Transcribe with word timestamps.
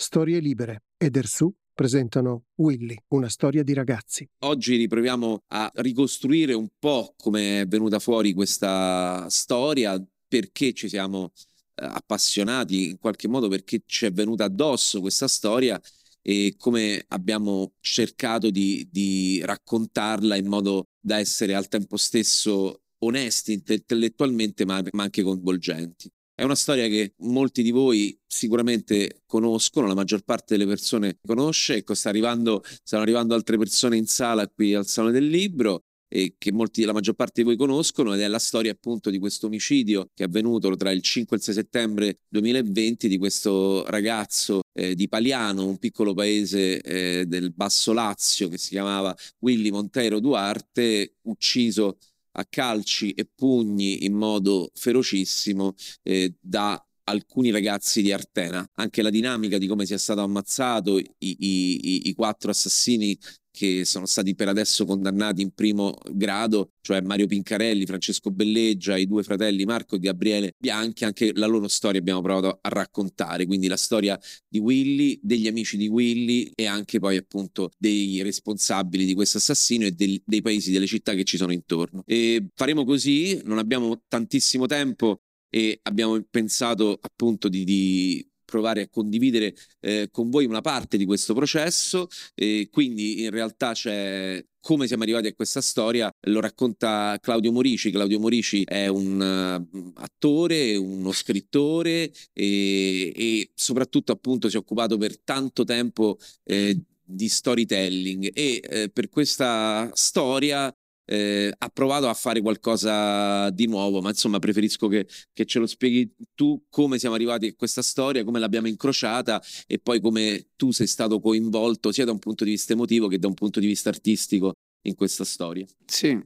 Storie 0.00 0.38
libere 0.38 0.84
ed 0.96 1.16
Ersu 1.16 1.52
presentano 1.74 2.44
Willy, 2.54 2.96
una 3.08 3.28
storia 3.28 3.64
di 3.64 3.72
ragazzi. 3.72 4.24
Oggi 4.44 4.76
riproviamo 4.76 5.42
a 5.48 5.68
ricostruire 5.74 6.52
un 6.54 6.68
po' 6.78 7.14
come 7.16 7.62
è 7.62 7.66
venuta 7.66 7.98
fuori 7.98 8.32
questa 8.32 9.26
storia, 9.28 10.00
perché 10.28 10.72
ci 10.72 10.88
siamo 10.88 11.32
eh, 11.34 11.84
appassionati 11.84 12.90
in 12.90 12.98
qualche 12.98 13.26
modo, 13.26 13.48
perché 13.48 13.82
ci 13.86 14.06
è 14.06 14.12
venuta 14.12 14.44
addosso 14.44 15.00
questa 15.00 15.26
storia 15.26 15.80
e 16.22 16.54
come 16.56 17.04
abbiamo 17.08 17.72
cercato 17.80 18.50
di, 18.50 18.86
di 18.88 19.42
raccontarla 19.44 20.36
in 20.36 20.46
modo 20.46 20.90
da 21.00 21.18
essere 21.18 21.56
al 21.56 21.66
tempo 21.66 21.96
stesso 21.96 22.82
onesti 22.98 23.52
intellettualmente 23.52 24.64
ma, 24.64 24.80
ma 24.92 25.02
anche 25.02 25.24
coinvolgenti. 25.24 26.08
È 26.38 26.44
una 26.44 26.54
storia 26.54 26.86
che 26.86 27.14
molti 27.22 27.64
di 27.64 27.72
voi 27.72 28.16
sicuramente 28.24 29.22
conoscono, 29.26 29.88
la 29.88 29.96
maggior 29.96 30.22
parte 30.22 30.56
delle 30.56 30.68
persone 30.68 31.18
conosce, 31.26 31.74
ecco, 31.74 31.94
arrivando, 32.04 32.62
stanno 32.84 33.02
arrivando 33.02 33.34
altre 33.34 33.58
persone 33.58 33.96
in 33.96 34.06
sala 34.06 34.46
qui 34.46 34.72
al 34.72 34.86
Salone 34.86 35.14
del 35.14 35.26
Libro 35.26 35.86
e 36.06 36.36
che 36.38 36.52
molti, 36.52 36.84
la 36.84 36.92
maggior 36.92 37.14
parte 37.14 37.40
di 37.40 37.42
voi 37.42 37.56
conoscono 37.56 38.14
ed 38.14 38.20
è 38.20 38.28
la 38.28 38.38
storia 38.38 38.70
appunto 38.70 39.10
di 39.10 39.18
questo 39.18 39.46
omicidio 39.46 40.10
che 40.14 40.22
è 40.22 40.26
avvenuto 40.26 40.74
tra 40.76 40.92
il 40.92 41.02
5 41.02 41.34
e 41.34 41.38
il 41.40 41.44
6 41.44 41.54
settembre 41.54 42.18
2020 42.28 43.08
di 43.08 43.18
questo 43.18 43.84
ragazzo 43.88 44.60
eh, 44.72 44.94
di 44.94 45.08
Paliano, 45.08 45.66
un 45.66 45.78
piccolo 45.78 46.14
paese 46.14 46.80
eh, 46.80 47.26
del 47.26 47.52
Basso 47.52 47.92
Lazio 47.92 48.48
che 48.48 48.58
si 48.58 48.70
chiamava 48.70 49.12
Willy 49.40 49.70
Monteiro 49.70 50.20
Duarte, 50.20 51.16
ucciso 51.22 51.98
a 52.32 52.44
calci 52.44 53.12
e 53.12 53.24
pugni 53.26 54.04
in 54.04 54.14
modo 54.14 54.70
ferocissimo 54.74 55.74
eh, 56.02 56.34
da 56.40 56.82
alcuni 57.08 57.50
ragazzi 57.50 58.02
di 58.02 58.12
Artena. 58.12 58.66
Anche 58.74 59.02
la 59.02 59.10
dinamica 59.10 59.58
di 59.58 59.66
come 59.66 59.86
sia 59.86 59.98
stato 59.98 60.20
ammazzato, 60.20 60.98
i, 60.98 61.06
i, 61.18 62.08
i 62.08 62.14
quattro 62.14 62.50
assassini 62.50 63.18
che 63.58 63.84
sono 63.84 64.06
stati 64.06 64.36
per 64.36 64.46
adesso 64.46 64.84
condannati 64.84 65.42
in 65.42 65.50
primo 65.50 65.98
grado, 66.12 66.74
cioè 66.80 67.00
Mario 67.00 67.26
Pincarelli, 67.26 67.86
Francesco 67.86 68.30
Belleggia, 68.30 68.96
i 68.96 69.04
due 69.04 69.24
fratelli 69.24 69.64
Marco 69.64 69.96
e 69.96 69.98
Gabriele 69.98 70.54
Bianchi, 70.56 71.04
anche 71.04 71.32
la 71.34 71.46
loro 71.46 71.66
storia 71.66 71.98
abbiamo 71.98 72.20
provato 72.20 72.58
a 72.60 72.68
raccontare, 72.68 73.46
quindi 73.46 73.66
la 73.66 73.76
storia 73.76 74.16
di 74.46 74.60
Willy, 74.60 75.18
degli 75.20 75.48
amici 75.48 75.76
di 75.76 75.88
Willy 75.88 76.52
e 76.54 76.66
anche 76.66 77.00
poi 77.00 77.16
appunto 77.16 77.70
dei 77.76 78.22
responsabili 78.22 79.04
di 79.04 79.14
questo 79.14 79.38
assassino 79.38 79.86
e 79.86 79.90
del, 79.90 80.22
dei 80.24 80.40
paesi, 80.40 80.70
delle 80.70 80.86
città 80.86 81.14
che 81.14 81.24
ci 81.24 81.36
sono 81.36 81.52
intorno. 81.52 82.04
E 82.06 82.46
faremo 82.54 82.84
così, 82.84 83.40
non 83.44 83.58
abbiamo 83.58 84.02
tantissimo 84.06 84.66
tempo 84.66 85.22
e 85.50 85.78
abbiamo 85.82 86.20
pensato 86.30 86.98
appunto 87.00 87.48
di, 87.48 87.64
di 87.64 88.28
provare 88.48 88.82
a 88.82 88.88
condividere 88.88 89.54
eh, 89.80 90.08
con 90.10 90.30
voi 90.30 90.46
una 90.46 90.62
parte 90.62 90.96
di 90.96 91.04
questo 91.04 91.34
processo 91.34 92.08
e 92.34 92.68
quindi 92.72 93.22
in 93.22 93.30
realtà 93.30 93.72
c'è 93.72 94.42
come 94.60 94.86
siamo 94.86 95.02
arrivati 95.02 95.28
a 95.28 95.34
questa 95.34 95.60
storia 95.60 96.10
lo 96.26 96.40
racconta 96.40 97.16
Claudio 97.20 97.52
Morici. 97.52 97.90
Claudio 97.90 98.18
Morici 98.18 98.64
è 98.64 98.86
un 98.88 99.66
uh, 99.72 99.92
attore, 99.96 100.76
uno 100.76 101.12
scrittore 101.12 102.10
e, 102.32 103.12
e, 103.14 103.50
soprattutto 103.54 104.12
appunto 104.12 104.48
si 104.48 104.56
è 104.56 104.58
occupato 104.58 104.98
per 104.98 105.18
tanto 105.20 105.64
tempo 105.64 106.18
eh, 106.44 106.78
di 107.02 107.28
storytelling 107.28 108.30
e 108.34 108.60
eh, 108.62 108.90
per 108.90 109.08
questa 109.08 109.90
storia 109.94 110.74
eh, 111.10 111.50
ha 111.56 111.68
provato 111.70 112.06
a 112.08 112.14
fare 112.14 112.42
qualcosa 112.42 113.48
di 113.50 113.66
nuovo, 113.66 114.02
ma 114.02 114.10
insomma 114.10 114.38
preferisco 114.38 114.88
che, 114.88 115.06
che, 115.32 115.46
ce 115.46 115.58
lo 115.58 115.66
spieghi 115.66 116.14
tu 116.34 116.66
come 116.68 116.98
siamo 116.98 117.14
arrivati 117.14 117.46
a 117.46 117.54
questa 117.54 117.80
storia, 117.80 118.24
come 118.24 118.38
l'abbiamo 118.38 118.68
incrociata 118.68 119.42
e 119.66 119.78
poi 119.78 120.00
come 120.00 120.48
tu 120.56 120.70
sei 120.70 120.86
stato 120.86 121.18
coinvolto 121.18 121.92
sia 121.92 122.04
da 122.04 122.12
un 122.12 122.18
punto 122.18 122.44
di 122.44 122.50
vista 122.50 122.74
emotivo 122.74 123.08
che 123.08 123.18
da 123.18 123.26
un 123.26 123.34
punto 123.34 123.58
di 123.58 123.66
vista 123.66 123.88
artistico 123.88 124.52
in 124.82 124.94
questa 124.94 125.24
storia. 125.24 125.66
Sì, 125.86 126.20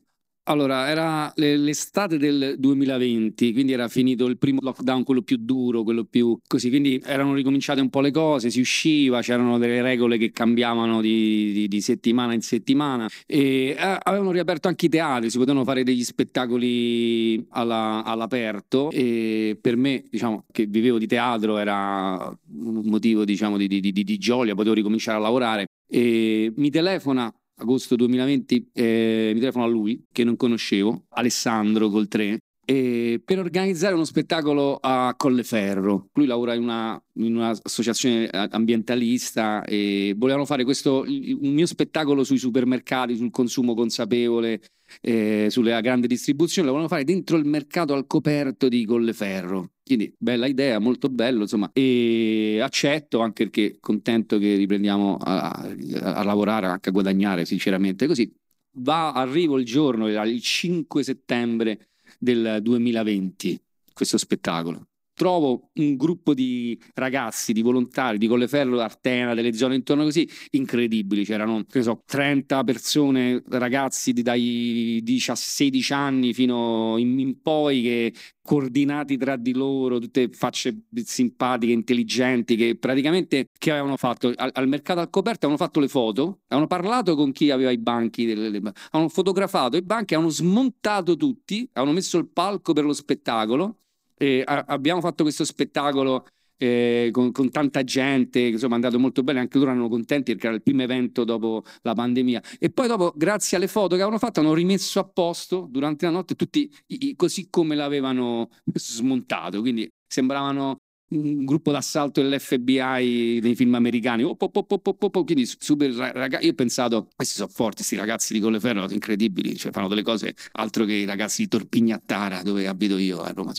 allora, 0.44 0.88
era 0.88 1.32
l'estate 1.36 2.18
del 2.18 2.56
2020, 2.58 3.52
quindi 3.52 3.72
era 3.72 3.86
finito 3.86 4.26
il 4.26 4.38
primo 4.38 4.58
lockdown, 4.60 5.04
quello 5.04 5.22
più 5.22 5.36
duro, 5.38 5.84
quello 5.84 6.04
più 6.04 6.36
così, 6.48 6.68
quindi 6.68 7.00
erano 7.04 7.34
ricominciate 7.34 7.80
un 7.80 7.90
po' 7.90 8.00
le 8.00 8.10
cose, 8.10 8.50
si 8.50 8.58
usciva, 8.58 9.20
c'erano 9.20 9.58
delle 9.58 9.80
regole 9.82 10.18
che 10.18 10.32
cambiavano 10.32 11.00
di, 11.00 11.52
di, 11.52 11.68
di 11.68 11.80
settimana 11.80 12.34
in 12.34 12.42
settimana. 12.42 13.08
E 13.24 13.76
eh, 13.78 13.98
avevano 14.02 14.32
riaperto 14.32 14.66
anche 14.66 14.86
i 14.86 14.88
teatri, 14.88 15.30
si 15.30 15.38
potevano 15.38 15.64
fare 15.64 15.84
degli 15.84 16.02
spettacoli 16.02 17.46
alla, 17.50 18.02
all'aperto. 18.04 18.90
E 18.90 19.56
per 19.60 19.76
me, 19.76 20.04
diciamo, 20.10 20.44
che 20.50 20.66
vivevo 20.66 20.98
di 20.98 21.06
teatro 21.06 21.56
era 21.58 22.36
un 22.54 22.82
motivo, 22.84 23.24
diciamo, 23.24 23.56
di, 23.56 23.68
di 23.68 24.18
gioia, 24.18 24.54
potevo 24.54 24.74
ricominciare 24.74 25.18
a 25.18 25.20
lavorare. 25.20 25.66
E 25.86 26.52
mi 26.56 26.70
telefona 26.70 27.32
agosto 27.56 27.96
2020 27.96 28.70
eh, 28.72 29.30
mi 29.34 29.40
telefono 29.40 29.64
a 29.64 29.68
lui, 29.68 30.04
che 30.12 30.24
non 30.24 30.36
conoscevo, 30.36 31.04
Alessandro 31.10 31.88
col 31.88 32.08
3, 32.08 32.38
eh, 32.64 33.20
per 33.24 33.38
organizzare 33.38 33.94
uno 33.94 34.04
spettacolo 34.04 34.78
a 34.80 35.14
Colleferro. 35.16 36.08
Lui 36.14 36.26
lavora 36.26 36.54
in, 36.54 36.62
una, 36.62 37.02
in 37.14 37.36
un'associazione 37.36 38.28
ambientalista 38.28 39.64
e 39.64 40.14
volevano 40.16 40.46
fare 40.46 40.64
questo, 40.64 41.04
un 41.06 41.52
mio 41.52 41.66
spettacolo 41.66 42.24
sui 42.24 42.38
supermercati, 42.38 43.16
sul 43.16 43.30
consumo 43.30 43.74
consapevole, 43.74 44.60
eh, 45.00 45.48
sulla 45.50 45.80
grande 45.80 46.06
distribuzione, 46.06 46.68
lo 46.68 46.74
volevano 46.74 46.94
fare 46.94 47.10
dentro 47.10 47.36
il 47.36 47.46
mercato 47.46 47.94
al 47.94 48.06
coperto 48.06 48.68
di 48.68 48.84
Colleferro. 48.84 49.70
Quindi 49.84 50.14
bella 50.16 50.46
idea, 50.46 50.78
molto 50.78 51.08
bello, 51.08 51.42
insomma, 51.42 51.70
e 51.72 52.60
accetto 52.62 53.20
anche 53.20 53.44
perché 53.44 53.78
contento 53.80 54.38
che 54.38 54.54
riprendiamo 54.54 55.16
a, 55.16 55.50
a 55.50 56.22
lavorare, 56.22 56.66
anche 56.66 56.90
a 56.90 56.92
guadagnare, 56.92 57.44
sinceramente. 57.44 58.06
Così 58.06 58.32
va, 58.78 59.12
arrivo 59.12 59.58
il 59.58 59.64
giorno, 59.64 60.08
il 60.08 60.40
5 60.40 61.02
settembre 61.02 61.88
del 62.18 62.58
2020, 62.62 63.60
questo 63.92 64.18
spettacolo 64.18 64.86
trovo 65.14 65.70
un 65.74 65.96
gruppo 65.96 66.34
di 66.34 66.80
ragazzi, 66.94 67.52
di 67.52 67.62
volontari 67.62 68.18
di 68.18 68.26
Colleferro, 68.26 68.80
Artena, 68.80 69.34
delle 69.34 69.52
zone 69.54 69.74
intorno 69.74 70.04
così, 70.04 70.28
incredibili. 70.50 71.24
C'erano, 71.24 71.64
che 71.68 71.82
so, 71.82 72.02
30 72.06 72.64
persone, 72.64 73.42
ragazzi 73.48 74.12
di, 74.12 74.22
dai 74.22 75.02
16 75.04 75.92
anni 75.92 76.32
fino 76.32 76.96
in, 76.98 77.18
in 77.18 77.40
poi 77.40 77.82
che 77.82 78.14
coordinati 78.42 79.16
tra 79.16 79.36
di 79.36 79.52
loro, 79.52 79.98
tutte 79.98 80.28
facce 80.28 80.86
simpatiche, 81.04 81.72
intelligenti, 81.72 82.56
che 82.56 82.76
praticamente 82.76 83.48
che 83.56 83.70
avevano 83.70 83.96
fatto 83.96 84.32
al, 84.34 84.50
al, 84.52 84.68
mercato 84.68 85.00
al 85.00 85.10
coperto, 85.10 85.46
avevano 85.46 85.64
fatto 85.64 85.80
le 85.80 85.88
foto, 85.88 86.40
avevano 86.48 86.66
parlato 86.66 87.14
con 87.14 87.32
chi 87.32 87.50
aveva 87.50 87.70
i 87.70 87.78
banchi, 87.78 88.26
delle, 88.26 88.48
le, 88.48 88.58
avevano 88.58 89.08
fotografato 89.08 89.76
i 89.76 89.82
banchi, 89.82 90.14
avevano 90.14 90.34
smontato 90.34 91.16
tutti, 91.16 91.68
avevano 91.72 91.96
messo 91.96 92.18
il 92.18 92.28
palco 92.28 92.72
per 92.72 92.84
lo 92.84 92.92
spettacolo 92.92 93.81
e 94.22 94.42
a- 94.44 94.64
abbiamo 94.68 95.00
fatto 95.00 95.24
questo 95.24 95.44
spettacolo 95.44 96.26
eh, 96.56 97.08
con, 97.10 97.32
con, 97.32 97.50
tanta 97.50 97.82
gente, 97.82 98.38
insomma 98.38 98.74
è 98.74 98.76
andato 98.76 99.00
molto 99.00 99.24
bene, 99.24 99.40
anche 99.40 99.58
loro 99.58 99.70
erano 99.72 99.88
contenti 99.88 100.30
perché 100.30 100.46
era 100.46 100.54
il 100.54 100.62
primo 100.62 100.82
evento 100.82 101.24
dopo 101.24 101.64
la 101.82 101.92
pandemia. 101.92 102.40
E 102.60 102.70
poi 102.70 102.86
dopo, 102.86 103.12
grazie 103.16 103.56
alle 103.56 103.66
foto 103.66 103.88
che 103.96 104.02
avevano 104.02 104.18
fatto, 104.18 104.38
hanno 104.38 104.54
rimesso 104.54 105.00
a 105.00 105.04
posto 105.04 105.66
durante 105.68 106.04
la 106.04 106.12
notte 106.12 106.36
tutti 106.36 106.72
i, 106.86 107.08
i, 107.08 107.16
così 107.16 107.48
come 107.50 107.74
l'avevano 107.74 108.48
smontato, 108.74 109.60
quindi 109.60 109.90
sembravano 110.06 110.76
un 111.16 111.44
gruppo 111.44 111.70
d'assalto 111.70 112.22
dell'FBI 112.22 113.40
nei 113.40 113.54
film 113.54 113.74
americani, 113.74 114.22
oh, 114.22 114.36
oh, 114.38 114.66
oh, 114.70 115.24
quindi 115.24 115.46
super 115.46 115.90
ragazzi, 115.90 116.44
io 116.44 116.52
ho 116.52 116.54
pensato, 116.54 117.08
questi 117.14 117.36
sono 117.36 117.48
forti, 117.48 117.76
questi 117.76 117.96
ragazzi 117.96 118.32
di 118.32 118.40
Colleferro, 118.40 118.90
incredibili, 118.90 119.56
cioè 119.56 119.72
fanno 119.72 119.88
delle 119.88 120.02
cose 120.02 120.34
altro 120.52 120.84
che 120.84 120.94
i 120.94 121.04
ragazzi 121.04 121.42
di 121.42 121.48
Torpignattara, 121.48 122.42
dove 122.42 122.66
abito 122.66 122.98
io 122.98 123.20
a 123.22 123.32
Roma, 123.32 123.52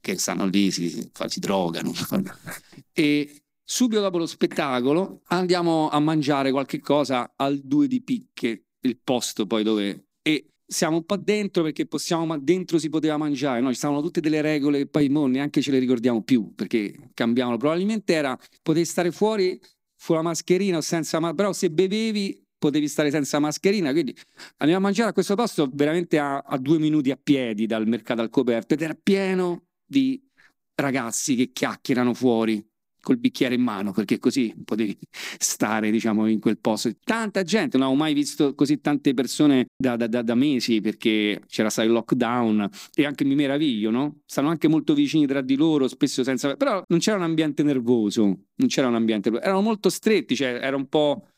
che 0.00 0.18
stanno 0.18 0.46
lì, 0.46 0.70
si, 0.70 1.10
si 1.26 1.40
drogano. 1.40 1.92
e 2.92 3.42
subito 3.64 4.00
dopo 4.00 4.18
lo 4.18 4.26
spettacolo 4.26 5.22
andiamo 5.26 5.88
a 5.88 5.98
mangiare 6.00 6.50
qualche 6.50 6.80
cosa 6.80 7.32
al 7.36 7.58
Due 7.58 7.86
di 7.86 8.02
Picche, 8.02 8.64
il 8.80 8.98
posto 9.02 9.46
poi 9.46 9.62
dove... 9.62 10.04
E 10.22 10.52
siamo 10.70 10.96
un 10.96 11.04
po' 11.04 11.16
dentro 11.16 11.62
perché 11.62 11.86
possiamo, 11.86 12.26
ma 12.26 12.38
dentro 12.38 12.78
si 12.78 12.90
poteva 12.90 13.16
mangiare, 13.16 13.60
no? 13.60 13.70
ci 13.70 13.76
stavano 13.76 14.02
tutte 14.02 14.20
delle 14.20 14.42
regole 14.42 14.78
che 14.78 14.86
poi 14.86 15.08
mo 15.08 15.26
neanche 15.26 15.62
ce 15.62 15.70
le 15.70 15.78
ricordiamo 15.78 16.22
più 16.22 16.54
perché 16.54 17.10
cambiavano. 17.14 17.56
Probabilmente 17.56 18.12
era 18.12 18.38
poter 18.62 18.84
stare 18.84 19.10
fuori 19.10 19.58
fu 19.96 20.12
la 20.12 20.22
mascherina 20.22 20.76
o 20.76 20.80
senza 20.82 21.18
ma- 21.20 21.32
però 21.32 21.52
se 21.52 21.70
bevevi 21.70 22.46
potevi 22.58 22.86
stare 22.86 23.10
senza 23.10 23.38
mascherina, 23.38 23.92
quindi 23.92 24.14
andiamo 24.58 24.82
a 24.82 24.86
mangiare 24.88 25.10
a 25.10 25.12
questo 25.12 25.34
posto 25.34 25.70
veramente 25.72 26.18
a, 26.18 26.38
a 26.38 26.58
due 26.58 26.78
minuti 26.78 27.10
a 27.10 27.16
piedi 27.16 27.66
dal 27.66 27.86
mercato 27.86 28.20
al 28.20 28.30
coperto 28.30 28.74
ed 28.74 28.82
era 28.82 28.98
pieno 29.00 29.68
di 29.86 30.20
ragazzi 30.74 31.34
che 31.34 31.50
chiacchierano 31.50 32.12
fuori 32.14 32.64
col 33.08 33.16
bicchiere 33.16 33.54
in 33.54 33.62
mano, 33.62 33.92
perché 33.92 34.18
così 34.18 34.54
potevi 34.62 34.98
stare, 35.38 35.90
diciamo, 35.90 36.26
in 36.26 36.40
quel 36.40 36.58
posto. 36.58 36.90
Tanta 37.02 37.42
gente, 37.42 37.78
non 37.78 37.86
avevo 37.86 38.02
mai 38.02 38.12
visto 38.12 38.54
così 38.54 38.82
tante 38.82 39.14
persone 39.14 39.68
da, 39.74 39.96
da, 39.96 40.06
da, 40.06 40.20
da 40.20 40.34
mesi, 40.34 40.82
perché 40.82 41.40
c'era 41.46 41.70
stato 41.70 41.88
il 41.88 41.94
lockdown 41.94 42.68
e 42.94 43.06
anche 43.06 43.24
mi 43.24 43.34
meraviglio, 43.34 43.90
no? 43.90 44.18
Stanno 44.26 44.48
anche 44.50 44.68
molto 44.68 44.92
vicini 44.92 45.26
tra 45.26 45.40
di 45.40 45.56
loro, 45.56 45.88
spesso 45.88 46.22
senza... 46.22 46.54
però 46.56 46.82
non 46.88 46.98
c'era 46.98 47.16
un 47.16 47.22
ambiente 47.22 47.62
nervoso, 47.62 48.22
non 48.22 48.68
c'era 48.68 48.88
un 48.88 48.94
ambiente... 48.94 49.30
erano 49.30 49.62
molto 49.62 49.88
stretti, 49.88 50.36
cioè 50.36 50.58
era 50.60 50.76
un 50.76 50.86
po' 50.86 51.28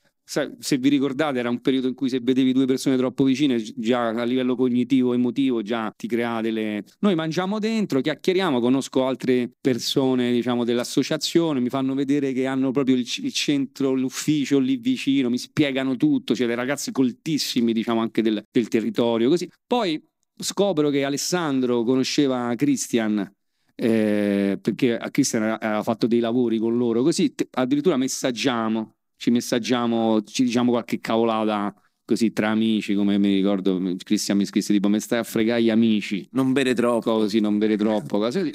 se 0.61 0.79
vi 0.79 0.89
ricordate 0.89 1.41
era 1.41 1.51
un 1.51 1.61
periodo 1.61 1.89
in 1.89 1.95
cui 1.95 2.09
se 2.09 2.21
vedevi 2.23 2.53
due 2.53 2.65
persone 2.65 2.97
troppo 2.97 3.25
vicine 3.25 3.61
già 3.75 4.11
a 4.11 4.23
livello 4.23 4.55
cognitivo 4.55 5.13
emotivo 5.13 5.61
già 5.61 5.93
ti 5.97 6.07
crea 6.07 6.41
delle 6.41 6.85
noi 7.01 7.17
mangiamo 7.17 7.59
dentro 7.59 8.01
chiacchieriamo 8.01 8.61
conosco 8.61 9.07
altre 9.07 9.51
persone 9.61 10.31
diciamo 10.31 10.63
dell'associazione 10.63 11.59
mi 11.59 11.69
fanno 11.69 11.95
vedere 11.95 12.33
che 12.33 12.47
hanno 12.47 12.71
proprio 12.71 12.95
il, 12.95 13.01
il 13.23 13.33
centro 13.33 13.93
l'ufficio 13.93 14.61
lì 14.61 14.77
vicino 14.77 15.31
mi 15.31 15.39
spiegano 15.39 15.97
tutto 15.97 16.35
c'è 16.35 16.47
dei 16.47 16.55
ragazzi 16.55 16.93
coltissimi 16.93 17.73
diciamo 17.73 18.01
anche 18.01 18.23
del, 18.23 18.41
del 18.53 18.69
territorio 18.69 19.29
così. 19.29 19.51
Poi 19.67 20.01
scopro 20.37 20.91
che 20.91 21.03
Alessandro 21.03 21.83
conosceva 21.83 22.55
Christian 22.55 23.29
eh, 23.75 24.59
perché 24.63 24.97
Christian 25.11 25.57
aveva 25.61 25.83
fatto 25.83 26.07
dei 26.07 26.21
lavori 26.21 26.59
con 26.59 26.77
loro 26.77 27.03
così 27.03 27.35
addirittura 27.51 27.97
messaggiamo 27.97 28.95
ci 29.21 29.31
messaggiamo, 29.31 30.23
ci 30.23 30.45
diciamo 30.45 30.71
qualche 30.71 30.99
cavolata 30.99 31.75
così 32.07 32.33
tra 32.33 32.49
amici, 32.49 32.95
come 32.95 33.19
mi 33.19 33.35
ricordo 33.35 33.79
Cristian 34.03 34.39
mi 34.39 34.47
scrisse 34.47 34.73
tipo 34.73 34.89
mi 34.89 34.99
stai 34.99 35.19
a 35.19 35.23
fregare 35.25 35.63
gli 35.63 35.69
amici. 35.69 36.27
Non 36.33 36.53
bere 36.53 36.73
troppo. 36.73 37.19
Così, 37.19 37.39
non 37.39 37.59
bere 37.59 37.77
troppo, 37.77 38.17
cose 38.17 38.39
così. 38.41 38.53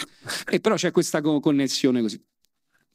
E 0.50 0.60
però 0.60 0.74
c'è 0.74 0.90
questa 0.90 1.22
co- 1.22 1.40
connessione 1.40 2.02
così. 2.02 2.20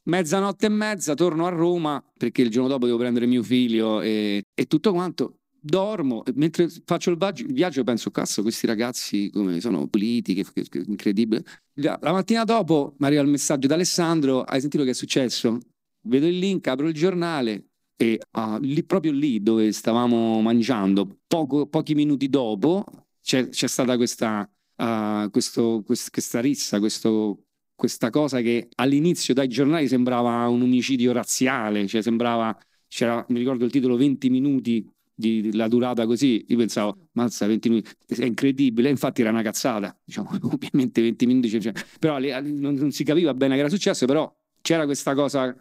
Mezzanotte 0.03 0.65
e 0.65 0.69
mezza 0.69 1.13
torno 1.13 1.45
a 1.45 1.49
Roma 1.49 2.03
perché 2.17 2.41
il 2.41 2.49
giorno 2.49 2.67
dopo 2.67 2.87
devo 2.87 2.97
prendere 2.97 3.25
mio 3.25 3.41
figlio 3.41 4.01
e, 4.01 4.43
e 4.53 4.65
tutto 4.65 4.91
quanto. 4.91 5.37
Dormo, 5.57 6.23
mentre 6.33 6.67
faccio 6.83 7.11
il 7.11 7.17
viaggio, 7.17 7.43
il 7.43 7.53
viaggio 7.53 7.85
penso, 7.85 8.11
cazzo, 8.11 8.41
questi 8.41 8.67
ragazzi 8.67 9.29
come 9.31 9.61
sono 9.61 9.87
puliti, 9.87 10.33
che, 10.33 10.43
che, 10.53 10.67
che 10.67 10.83
incredibile. 10.85 11.43
La 11.75 11.97
mattina 12.01 12.43
dopo 12.43 12.95
mi 12.97 13.05
arriva 13.05 13.21
il 13.21 13.29
messaggio 13.29 13.67
da 13.67 13.75
Alessandro, 13.75 14.41
hai 14.41 14.59
sentito 14.59 14.83
che 14.83 14.89
è 14.89 14.93
successo? 14.93 15.57
Vedo 16.03 16.27
il 16.27 16.37
link, 16.37 16.67
apro 16.67 16.87
il 16.87 16.93
giornale 16.93 17.71
e 18.01 18.19
uh, 18.31 18.57
lì, 18.59 18.83
proprio 18.83 19.11
lì 19.11 19.43
dove 19.43 19.71
stavamo 19.71 20.41
mangiando, 20.41 21.19
poco, 21.27 21.67
pochi 21.67 21.93
minuti 21.93 22.29
dopo, 22.29 22.83
c'è, 23.21 23.49
c'è 23.49 23.67
stata 23.67 23.95
questa, 23.95 24.49
uh, 24.77 25.29
questo, 25.29 25.83
quest, 25.85 26.09
questa 26.09 26.39
rissa, 26.39 26.79
questo, 26.79 27.43
questa 27.75 28.09
cosa 28.09 28.41
che 28.41 28.69
all'inizio 28.75 29.35
dai 29.35 29.47
giornali 29.47 29.87
sembrava 29.87 30.47
un 30.47 30.63
omicidio 30.63 31.11
razziale, 31.11 31.85
cioè 31.87 32.01
sembrava, 32.01 32.57
c'era, 32.87 33.23
mi 33.29 33.37
ricordo 33.37 33.65
il 33.65 33.71
titolo 33.71 33.95
20 33.97 34.29
minuti 34.31 34.83
di, 35.13 35.41
di, 35.41 35.55
la 35.55 35.67
durata 35.67 36.07
così, 36.07 36.43
io 36.47 36.57
pensavo, 36.57 37.09
mazza 37.11 37.45
20 37.45 37.69
minuti, 37.69 37.91
è 38.07 38.25
incredibile, 38.25 38.89
infatti 38.89 39.21
era 39.21 39.29
una 39.29 39.43
cazzata, 39.43 39.95
diciamo, 40.03 40.29
ovviamente 40.51 41.03
20 41.03 41.25
minuti, 41.27 41.61
cioè, 41.61 41.73
però 41.99 42.17
non, 42.17 42.73
non 42.73 42.91
si 42.91 43.03
capiva 43.03 43.31
bene 43.35 43.53
che 43.53 43.59
era 43.59 43.69
successo, 43.69 44.07
però 44.07 44.33
c'era 44.61 44.85
questa 44.85 45.13
cosa 45.13 45.55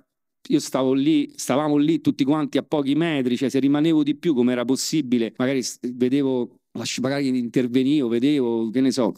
io 0.49 0.59
stavo 0.61 0.93
lì, 0.93 1.31
stavamo 1.35 1.77
lì 1.77 2.01
tutti 2.01 2.25
quanti 2.25 2.59
a 2.59 2.63
pochi 2.63 2.95
metri, 2.95 3.37
cioè 3.37 3.49
se 3.49 3.59
rimanevo 3.59 4.03
di 4.03 4.17
più 4.17 4.35
come 4.35 4.53
era 4.53 4.65
possibile, 4.65 5.35
magari 5.37 5.63
vedevo 5.93 6.60
magari 7.01 7.29
intervenivo, 7.37 8.09
vedevo, 8.09 8.71
che 8.71 8.81
ne 8.81 8.91
so, 8.91 9.13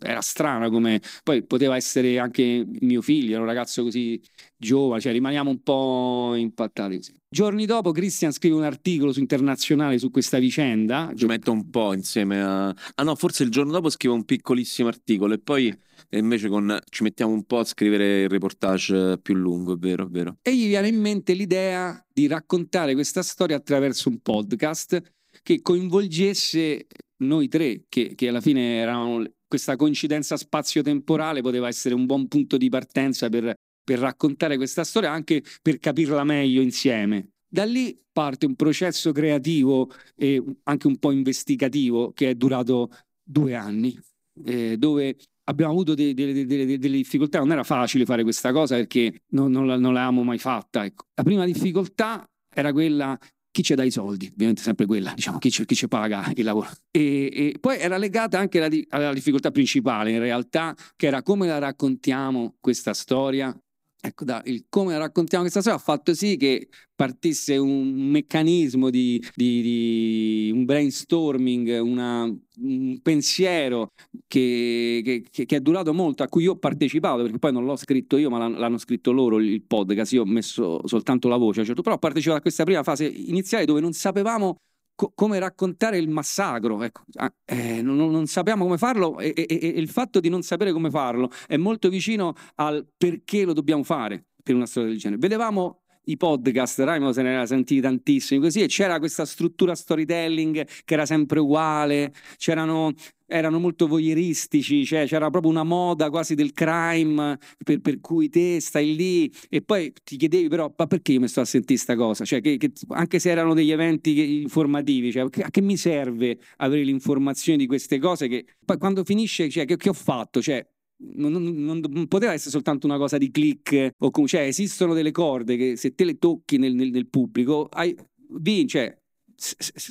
era 0.00 0.20
strana 0.20 0.68
come... 0.68 1.00
Poi 1.22 1.44
poteva 1.44 1.76
essere 1.76 2.18
anche 2.18 2.66
mio 2.80 3.02
figlio, 3.02 3.32
era 3.32 3.40
un 3.40 3.46
ragazzo 3.46 3.82
così 3.82 4.20
giovane, 4.56 5.00
cioè 5.00 5.12
rimaniamo 5.12 5.50
un 5.50 5.62
po' 5.62 6.34
impattati 6.36 6.96
così. 6.96 7.18
Giorni 7.32 7.64
dopo 7.64 7.92
Christian 7.92 8.32
scrive 8.32 8.56
un 8.56 8.64
articolo 8.64 9.12
su 9.12 9.20
Internazionale 9.20 9.98
su 9.98 10.10
questa 10.10 10.38
vicenda. 10.38 11.12
Ci 11.14 11.26
metto 11.26 11.52
un 11.52 11.70
po' 11.70 11.94
insieme 11.94 12.42
a... 12.42 12.68
Ah 12.68 13.02
no, 13.04 13.14
forse 13.14 13.44
il 13.44 13.50
giorno 13.50 13.70
dopo 13.70 13.88
scrivo 13.88 14.14
un 14.14 14.24
piccolissimo 14.24 14.88
articolo 14.88 15.34
e 15.34 15.38
poi 15.38 15.72
invece 16.10 16.48
con... 16.48 16.76
ci 16.88 17.04
mettiamo 17.04 17.32
un 17.32 17.44
po' 17.44 17.58
a 17.58 17.64
scrivere 17.64 18.22
il 18.22 18.28
reportage 18.28 19.18
più 19.22 19.34
lungo, 19.34 19.74
è 19.74 19.76
vero, 19.76 20.06
è 20.06 20.08
vero. 20.08 20.38
E 20.42 20.56
gli 20.56 20.66
viene 20.66 20.88
in 20.88 21.00
mente 21.00 21.34
l'idea 21.34 22.04
di 22.12 22.26
raccontare 22.26 22.94
questa 22.94 23.22
storia 23.22 23.54
attraverso 23.54 24.08
un 24.08 24.18
podcast 24.18 25.00
che 25.42 25.60
coinvolgesse 25.62 26.86
noi 27.18 27.48
tre, 27.48 27.84
che, 27.88 28.14
che 28.14 28.28
alla 28.28 28.40
fine 28.40 28.78
eravamo 28.78 29.24
questa 29.46 29.76
coincidenza 29.76 30.36
spazio-temporale 30.36 31.42
poteva 31.42 31.68
essere 31.68 31.94
un 31.94 32.06
buon 32.06 32.28
punto 32.28 32.56
di 32.56 32.68
partenza 32.68 33.28
per, 33.28 33.52
per 33.82 33.98
raccontare 33.98 34.56
questa 34.56 34.84
storia, 34.84 35.10
anche 35.10 35.42
per 35.60 35.78
capirla 35.78 36.22
meglio 36.24 36.62
insieme. 36.62 37.30
Da 37.48 37.64
lì 37.64 37.98
parte 38.12 38.46
un 38.46 38.54
processo 38.54 39.10
creativo 39.10 39.90
e 40.14 40.42
anche 40.64 40.86
un 40.86 40.98
po' 40.98 41.10
investigativo 41.10 42.12
che 42.12 42.30
è 42.30 42.34
durato 42.36 42.90
due 43.22 43.54
anni, 43.54 43.98
eh, 44.44 44.76
dove 44.78 45.16
abbiamo 45.44 45.72
avuto 45.72 45.94
de, 45.94 46.14
de, 46.14 46.46
de, 46.46 46.78
delle 46.78 46.96
difficoltà. 46.96 47.40
Non 47.40 47.50
era 47.50 47.64
facile 47.64 48.04
fare 48.04 48.22
questa 48.22 48.52
cosa 48.52 48.76
perché 48.76 49.22
non, 49.30 49.50
non, 49.50 49.66
non 49.66 49.92
l'avevamo 49.92 50.22
mai 50.22 50.38
fatta. 50.38 50.84
Ecco. 50.84 51.06
La 51.14 51.24
prima 51.24 51.44
difficoltà 51.44 52.24
era 52.54 52.72
quella 52.72 53.18
chi 53.50 53.62
ci 53.62 53.74
dà 53.74 53.82
i 53.82 53.90
soldi, 53.90 54.28
ovviamente 54.32 54.62
sempre 54.62 54.86
quella, 54.86 55.12
diciamo, 55.14 55.38
chi 55.38 55.50
ci, 55.50 55.88
paga 55.88 56.30
il 56.34 56.44
lavoro. 56.44 56.68
E, 56.90 57.30
e, 57.32 57.56
poi 57.58 57.78
era 57.78 57.96
legata 57.96 58.38
anche 58.38 58.62
alla, 58.62 58.76
alla 58.90 59.12
difficoltà 59.12 59.50
principale, 59.50 60.12
in 60.12 60.20
realtà, 60.20 60.76
che 60.96 61.06
era 61.06 61.22
come 61.22 61.46
la 61.46 61.58
raccontiamo 61.58 62.56
questa 62.60 62.94
storia 62.94 63.56
Ecco, 64.02 64.24
da, 64.24 64.40
il 64.46 64.64
come 64.70 64.96
raccontiamo 64.96 65.42
questa 65.42 65.60
storia 65.60 65.78
ha 65.78 65.82
fatto 65.82 66.14
sì 66.14 66.38
che 66.38 66.68
partisse 66.94 67.58
un 67.58 67.92
meccanismo 68.10 68.88
di, 68.88 69.22
di, 69.34 69.60
di 69.60 70.50
un 70.54 70.64
brainstorming, 70.64 71.80
una, 71.82 72.22
un 72.24 72.98
pensiero 73.02 73.92
che, 74.26 75.22
che, 75.30 75.46
che, 75.46 75.56
è 75.56 75.60
durato 75.60 75.92
molto, 75.92 76.22
a 76.22 76.28
cui 76.28 76.44
io 76.44 76.52
ho 76.52 76.56
partecipato, 76.56 77.22
perché 77.22 77.38
poi 77.38 77.52
non 77.52 77.66
l'ho 77.66 77.76
scritto 77.76 78.16
io, 78.16 78.30
ma 78.30 78.38
l'hanno, 78.38 78.58
l'hanno 78.58 78.78
scritto 78.78 79.12
loro 79.12 79.38
il 79.38 79.62
podcast, 79.62 80.12
io 80.12 80.22
ho 80.22 80.26
messo 80.26 80.86
soltanto 80.86 81.28
la 81.28 81.36
voce, 81.36 81.64
cioè, 81.64 81.74
però 81.74 81.96
ho 81.96 81.98
partecipato 81.98 82.38
a 82.38 82.42
questa 82.42 82.64
prima 82.64 82.82
fase 82.82 83.06
iniziale 83.06 83.66
dove 83.66 83.80
non 83.80 83.92
sapevamo 83.92 84.56
co- 85.00 85.12
come 85.14 85.38
raccontare 85.38 85.96
il 85.96 86.10
massacro. 86.10 86.82
Ecco, 86.82 87.04
ah, 87.14 87.32
eh, 87.46 87.80
non, 87.80 87.96
non, 87.96 88.26
sappiamo 88.26 88.64
come 88.64 88.76
farlo 88.76 89.18
e, 89.18 89.32
e, 89.34 89.46
e, 89.48 89.66
il 89.68 89.88
fatto 89.88 90.20
di 90.20 90.28
non 90.28 90.42
sapere 90.42 90.72
come 90.72 90.90
farlo 90.90 91.30
è 91.46 91.56
molto 91.56 91.88
vicino 91.88 92.34
al 92.56 92.86
perché 92.98 93.44
lo 93.44 93.54
dobbiamo 93.54 93.82
fare 93.82 94.26
per 94.42 94.54
una 94.54 94.66
storia 94.66 94.90
del 94.90 94.98
genere. 94.98 95.18
Vedevamo 95.18 95.84
i 96.04 96.16
podcast, 96.16 96.80
Raimo 96.80 97.12
se 97.12 97.22
ne 97.22 97.32
era 97.32 97.46
sentiti 97.46 97.80
tantissimi 97.80 98.40
così 98.40 98.62
e 98.62 98.66
c'era 98.66 98.98
questa 98.98 99.24
struttura 99.24 99.74
storytelling 99.74 100.66
che 100.84 100.94
era 100.94 101.06
sempre 101.06 101.40
uguale, 101.40 102.12
c'erano 102.36 102.94
erano 103.30 103.60
molto 103.60 103.86
voyeuristici, 103.86 104.84
cioè 104.84 105.06
c'era 105.06 105.30
proprio 105.30 105.50
una 105.52 105.62
moda 105.62 106.10
quasi 106.10 106.34
del 106.34 106.52
crime 106.52 107.38
per, 107.62 107.80
per, 107.80 108.00
cui 108.00 108.28
te 108.28 108.60
stai 108.60 108.96
lì 108.96 109.32
e 109.48 109.62
poi 109.62 109.92
ti 110.02 110.16
chiedevi 110.16 110.48
però 110.48 110.72
ma 110.76 110.86
perché 110.86 111.12
io 111.12 111.20
mi 111.20 111.28
sto 111.28 111.40
a 111.40 111.44
sentire 111.44 111.74
questa 111.74 111.94
cosa? 111.94 112.24
Cioè, 112.24 112.40
che, 112.40 112.56
che, 112.56 112.72
anche 112.88 113.18
se 113.20 113.30
erano 113.30 113.54
degli 113.54 113.70
eventi 113.70 114.40
informativi, 114.42 115.12
cioè, 115.12 115.22
a 115.22 115.50
che 115.50 115.60
mi 115.62 115.76
serve 115.76 116.38
avere 116.56 116.82
l'informazione 116.82 117.56
di 117.56 117.66
queste 117.66 117.98
cose 117.98 118.26
che 118.26 118.44
poi 118.64 118.78
quando 118.78 119.04
finisce, 119.04 119.48
cioè, 119.48 119.64
che, 119.64 119.76
che 119.76 119.88
ho 119.88 119.94
fatto? 119.94 120.42
Cioè, 120.42 120.66
non, 121.14 121.32
non, 121.32 121.80
non, 121.88 122.06
poteva 122.08 122.32
essere 122.32 122.50
soltanto 122.50 122.86
una 122.86 122.98
cosa 122.98 123.18
di 123.18 123.30
click 123.30 123.94
o 123.98 124.10
com- 124.10 124.26
cioè 124.26 124.42
esistono 124.42 124.94
delle 124.94 125.12
corde 125.12 125.56
che 125.56 125.76
se 125.76 125.94
te 125.94 126.04
le 126.04 126.18
tocchi 126.18 126.58
nel, 126.58 126.74
nel, 126.74 126.90
nel 126.90 127.08
pubblico 127.08 127.68
hai, 127.72 127.96
vince. 128.32 128.96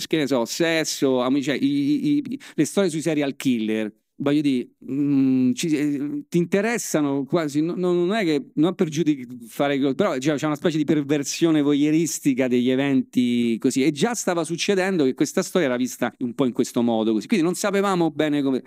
Che 0.06 0.18
ne 0.18 0.28
so 0.28 0.46
sesso 0.46 1.22
amici, 1.22 1.46
cioè, 1.46 1.56
i, 1.56 2.18
i, 2.18 2.40
le 2.54 2.66
storie 2.66 2.92
sui 2.92 3.02
serial 3.02 3.36
killer. 3.36 3.92
Voglio 4.18 4.42
dire, 4.42 4.70
mh, 4.78 4.94
mm, 4.94 5.52
ci, 5.54 5.68
eh, 5.76 6.24
ti 6.30 6.38
interessano 6.38 7.24
quasi, 7.24 7.62
no, 7.62 7.74
non 7.74 8.14
è 8.14 8.24
che, 8.24 8.52
non 8.56 8.76
per 8.76 8.90
giudicare, 8.90 9.94
però 9.96 10.20
cioè, 10.20 10.36
c'è 10.36 10.46
una 10.46 10.56
specie 10.56 10.78
di 10.78 10.84
perversione 10.84 11.64
voyeuristica 11.64 12.48
degli 12.48 12.70
eventi 12.70 13.58
così, 13.58 13.84
e 13.84 13.92
già 13.92 14.14
stava 14.14 14.44
succedendo 14.44 15.06
che 15.06 15.16
questa 15.16 15.42
storia 15.42 15.70
era 15.70 15.78
vista 15.78 16.14
un 16.20 16.36
po' 16.36 16.46
in 16.46 16.52
questo 16.52 16.84
modo 16.84 17.14
così, 17.14 17.28
quindi 17.28 17.46
non 17.46 17.56
sapevamo 17.56 18.12
bene 18.12 18.44
come 18.44 18.62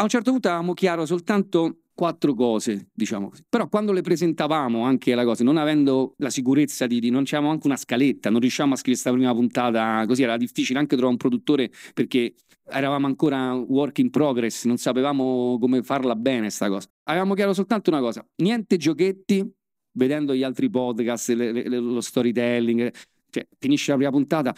a 0.00 0.04
un 0.04 0.08
certo 0.08 0.30
punto 0.30 0.48
avevamo 0.48 0.74
chiaro 0.74 1.04
soltanto 1.06 1.78
quattro 1.92 2.32
cose, 2.34 2.90
diciamo 2.92 3.30
così. 3.30 3.42
Però 3.48 3.68
quando 3.68 3.90
le 3.90 4.02
presentavamo 4.02 4.84
anche 4.84 5.16
la 5.16 5.24
cosa, 5.24 5.42
non 5.42 5.56
avendo 5.56 6.14
la 6.18 6.30
sicurezza 6.30 6.86
di, 6.86 7.00
di 7.00 7.10
non 7.10 7.24
c'avevamo 7.24 7.50
anche 7.50 7.66
una 7.66 7.76
scaletta, 7.76 8.30
non 8.30 8.38
riusciamo 8.38 8.74
a 8.74 8.76
scrivere 8.76 9.02
questa 9.02 9.18
prima 9.18 9.34
puntata 9.34 10.04
così, 10.06 10.22
era 10.22 10.36
difficile 10.36 10.78
anche 10.78 10.94
trovare 10.94 11.14
un 11.14 11.18
produttore 11.18 11.72
perché 11.94 12.34
eravamo 12.70 13.06
ancora 13.06 13.54
work 13.54 13.98
in 13.98 14.10
progress, 14.10 14.66
non 14.66 14.76
sapevamo 14.76 15.58
come 15.58 15.82
farla 15.82 16.14
bene 16.14 16.50
sta 16.50 16.68
cosa. 16.68 16.88
Avevamo 17.04 17.34
chiaro 17.34 17.52
soltanto 17.52 17.90
una 17.90 18.00
cosa, 18.00 18.24
niente 18.36 18.76
giochetti, 18.76 19.44
vedendo 19.92 20.32
gli 20.36 20.44
altri 20.44 20.70
podcast, 20.70 21.30
le, 21.30 21.50
le, 21.50 21.68
lo 21.68 22.00
storytelling, 22.00 22.92
cioè, 23.30 23.44
finisce 23.58 23.90
la 23.90 23.96
prima 23.96 24.12
puntata 24.12 24.54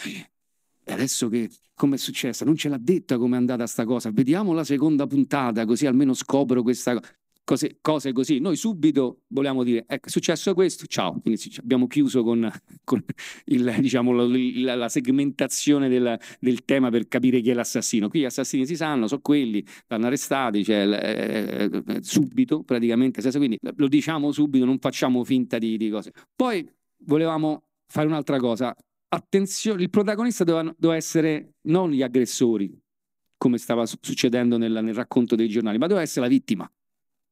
e 0.84 0.92
adesso 0.92 1.28
che 1.28 1.48
come 1.80 1.94
è 1.94 1.98
successa? 1.98 2.44
Non 2.44 2.56
ce 2.56 2.68
l'ha 2.68 2.76
detta 2.78 3.16
come 3.16 3.36
è 3.36 3.38
andata 3.38 3.66
sta 3.66 3.86
cosa. 3.86 4.10
Vediamo 4.10 4.52
la 4.52 4.64
seconda 4.64 5.06
puntata, 5.06 5.64
così 5.64 5.86
almeno 5.86 6.12
scopro 6.12 6.62
questa 6.62 6.92
cosa. 6.92 7.08
Cose, 7.42 7.78
cose, 7.80 8.12
così. 8.12 8.38
Noi 8.38 8.54
subito 8.54 9.22
vogliamo 9.28 9.64
dire, 9.64 9.84
ecco, 9.88 10.06
è 10.06 10.10
successo 10.10 10.52
questo, 10.52 10.86
ciao. 10.86 11.18
Quindi 11.20 11.40
abbiamo 11.56 11.86
chiuso 11.86 12.22
con, 12.22 12.48
con 12.84 13.02
il, 13.46 13.76
diciamo, 13.80 14.12
la, 14.12 14.74
la, 14.76 14.88
segmentazione 14.90 15.88
del, 15.88 16.16
del, 16.38 16.64
tema 16.64 16.90
per 16.90 17.08
capire 17.08 17.40
chi 17.40 17.50
è 17.50 17.54
l'assassino. 17.54 18.08
Qui 18.08 18.20
gli 18.20 18.24
assassini 18.24 18.66
si 18.66 18.76
sanno, 18.76 19.08
sono 19.08 19.22
quelli, 19.22 19.64
vanno 19.88 20.06
arrestati, 20.06 20.62
cioè, 20.62 20.86
eh, 20.86 21.98
subito 22.02 22.62
praticamente. 22.62 23.22
Quindi 23.32 23.58
lo 23.62 23.88
diciamo 23.88 24.30
subito, 24.30 24.64
non 24.66 24.78
facciamo 24.78 25.24
finta 25.24 25.58
di, 25.58 25.76
di 25.76 25.88
cose. 25.88 26.12
Poi 26.36 26.64
volevamo 27.04 27.64
fare 27.88 28.06
un'altra 28.06 28.38
cosa. 28.38 28.76
Attenzione, 29.12 29.82
il 29.82 29.90
protagonista 29.90 30.44
doveva, 30.44 30.74
doveva 30.78 30.96
essere 30.96 31.54
non 31.62 31.90
gli 31.90 32.02
aggressori, 32.02 32.72
come 33.36 33.58
stava 33.58 33.84
succedendo 33.86 34.56
nel, 34.56 34.72
nel 34.82 34.94
racconto 34.94 35.34
dei 35.34 35.48
giornali, 35.48 35.78
ma 35.78 35.86
doveva 35.86 36.04
essere 36.04 36.26
la 36.26 36.32
vittima 36.32 36.70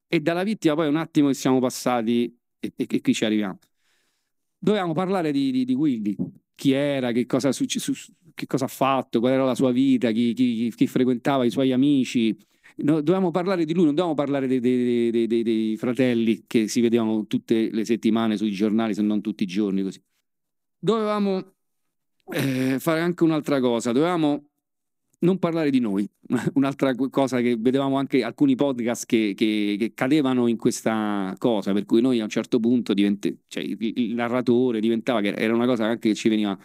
e 0.09 0.21
dalla 0.21 0.43
vittima 0.43 0.75
poi 0.75 0.89
un 0.89 0.97
attimo 0.97 1.29
che 1.29 1.35
siamo 1.35 1.61
passati 1.61 2.35
e, 2.59 2.73
e, 2.75 2.87
e 2.89 3.01
qui 3.01 3.15
ci 3.15 3.25
arriviamo. 3.25 3.59
Dovevamo 4.59 4.95
parlare 4.95 5.31
di, 5.31 5.53
di, 5.53 5.65
di 5.65 5.75
Willy, 5.75 6.17
chi 6.55 6.73
era, 6.73 7.13
che 7.13 7.27
cosa, 7.27 7.53
su, 7.53 7.65
che 8.35 8.47
cosa, 8.47 8.65
ha 8.65 8.69
fatto, 8.69 9.21
qual 9.21 9.33
era 9.35 9.45
la 9.45 9.55
sua 9.55 9.71
vita, 9.71 10.11
chi, 10.11 10.33
chi, 10.33 10.73
chi 10.75 10.87
frequentava 10.87 11.45
i 11.45 11.51
suoi 11.51 11.73
amici. 11.73 12.37
No, 12.77 13.01
dovevamo 13.01 13.31
parlare 13.31 13.65
di 13.65 13.75
lui, 13.75 13.85
non 13.85 13.95
dovevamo 13.95 14.15
parlare 14.15 14.47
dei, 14.47 14.61
dei, 14.61 15.11
dei, 15.11 15.43
dei, 15.43 15.77
fratelli 15.77 16.45
che 16.47 16.69
si 16.69 16.81
vedevano 16.81 17.27
tutte 17.27 17.71
le 17.71 17.85
settimane 17.85 18.37
sui 18.37 18.51
giornali, 18.51 18.95
se 18.95 19.03
non 19.03 19.21
tutti 19.21 19.43
i 19.45 19.47
giorni 19.47 19.83
così. 19.83 20.03
Dovevamo 20.79 21.58
eh, 22.31 22.79
fare 22.79 23.01
anche 23.01 23.25
un'altra 23.25 23.61
cosa, 23.61 23.93
dovevamo 23.93 24.45
non 25.21 25.39
parlare 25.39 25.71
di 25.71 25.81
noi, 25.81 26.09
un'altra 26.55 26.95
cosa 26.95 27.41
che 27.41 27.57
vedevamo 27.59 27.97
anche 27.97 28.23
alcuni 28.23 28.55
podcast 28.55 29.07
che, 29.07 29.35
che, 29.37 29.77
che, 29.79 29.93
cadevano 29.95 30.47
in 30.47 30.57
questa 30.57 31.35
cosa, 31.39 31.73
per 31.73 31.85
cui 31.85 32.01
noi 32.01 32.21
a 32.21 32.25
un 32.25 32.29
certo 32.29 32.61
punto 32.61 32.95
divent- 32.95 33.35
cioè, 33.49 33.63
il, 33.63 34.15
narratore 34.15 34.81
diventava 34.81 35.21
che 35.21 35.31
era 35.31 35.55
una 35.55 35.67
cosa 35.67 35.87
anche 35.87 36.11
che 36.11 36.15
ci 36.15 36.29
veniva 36.29 36.57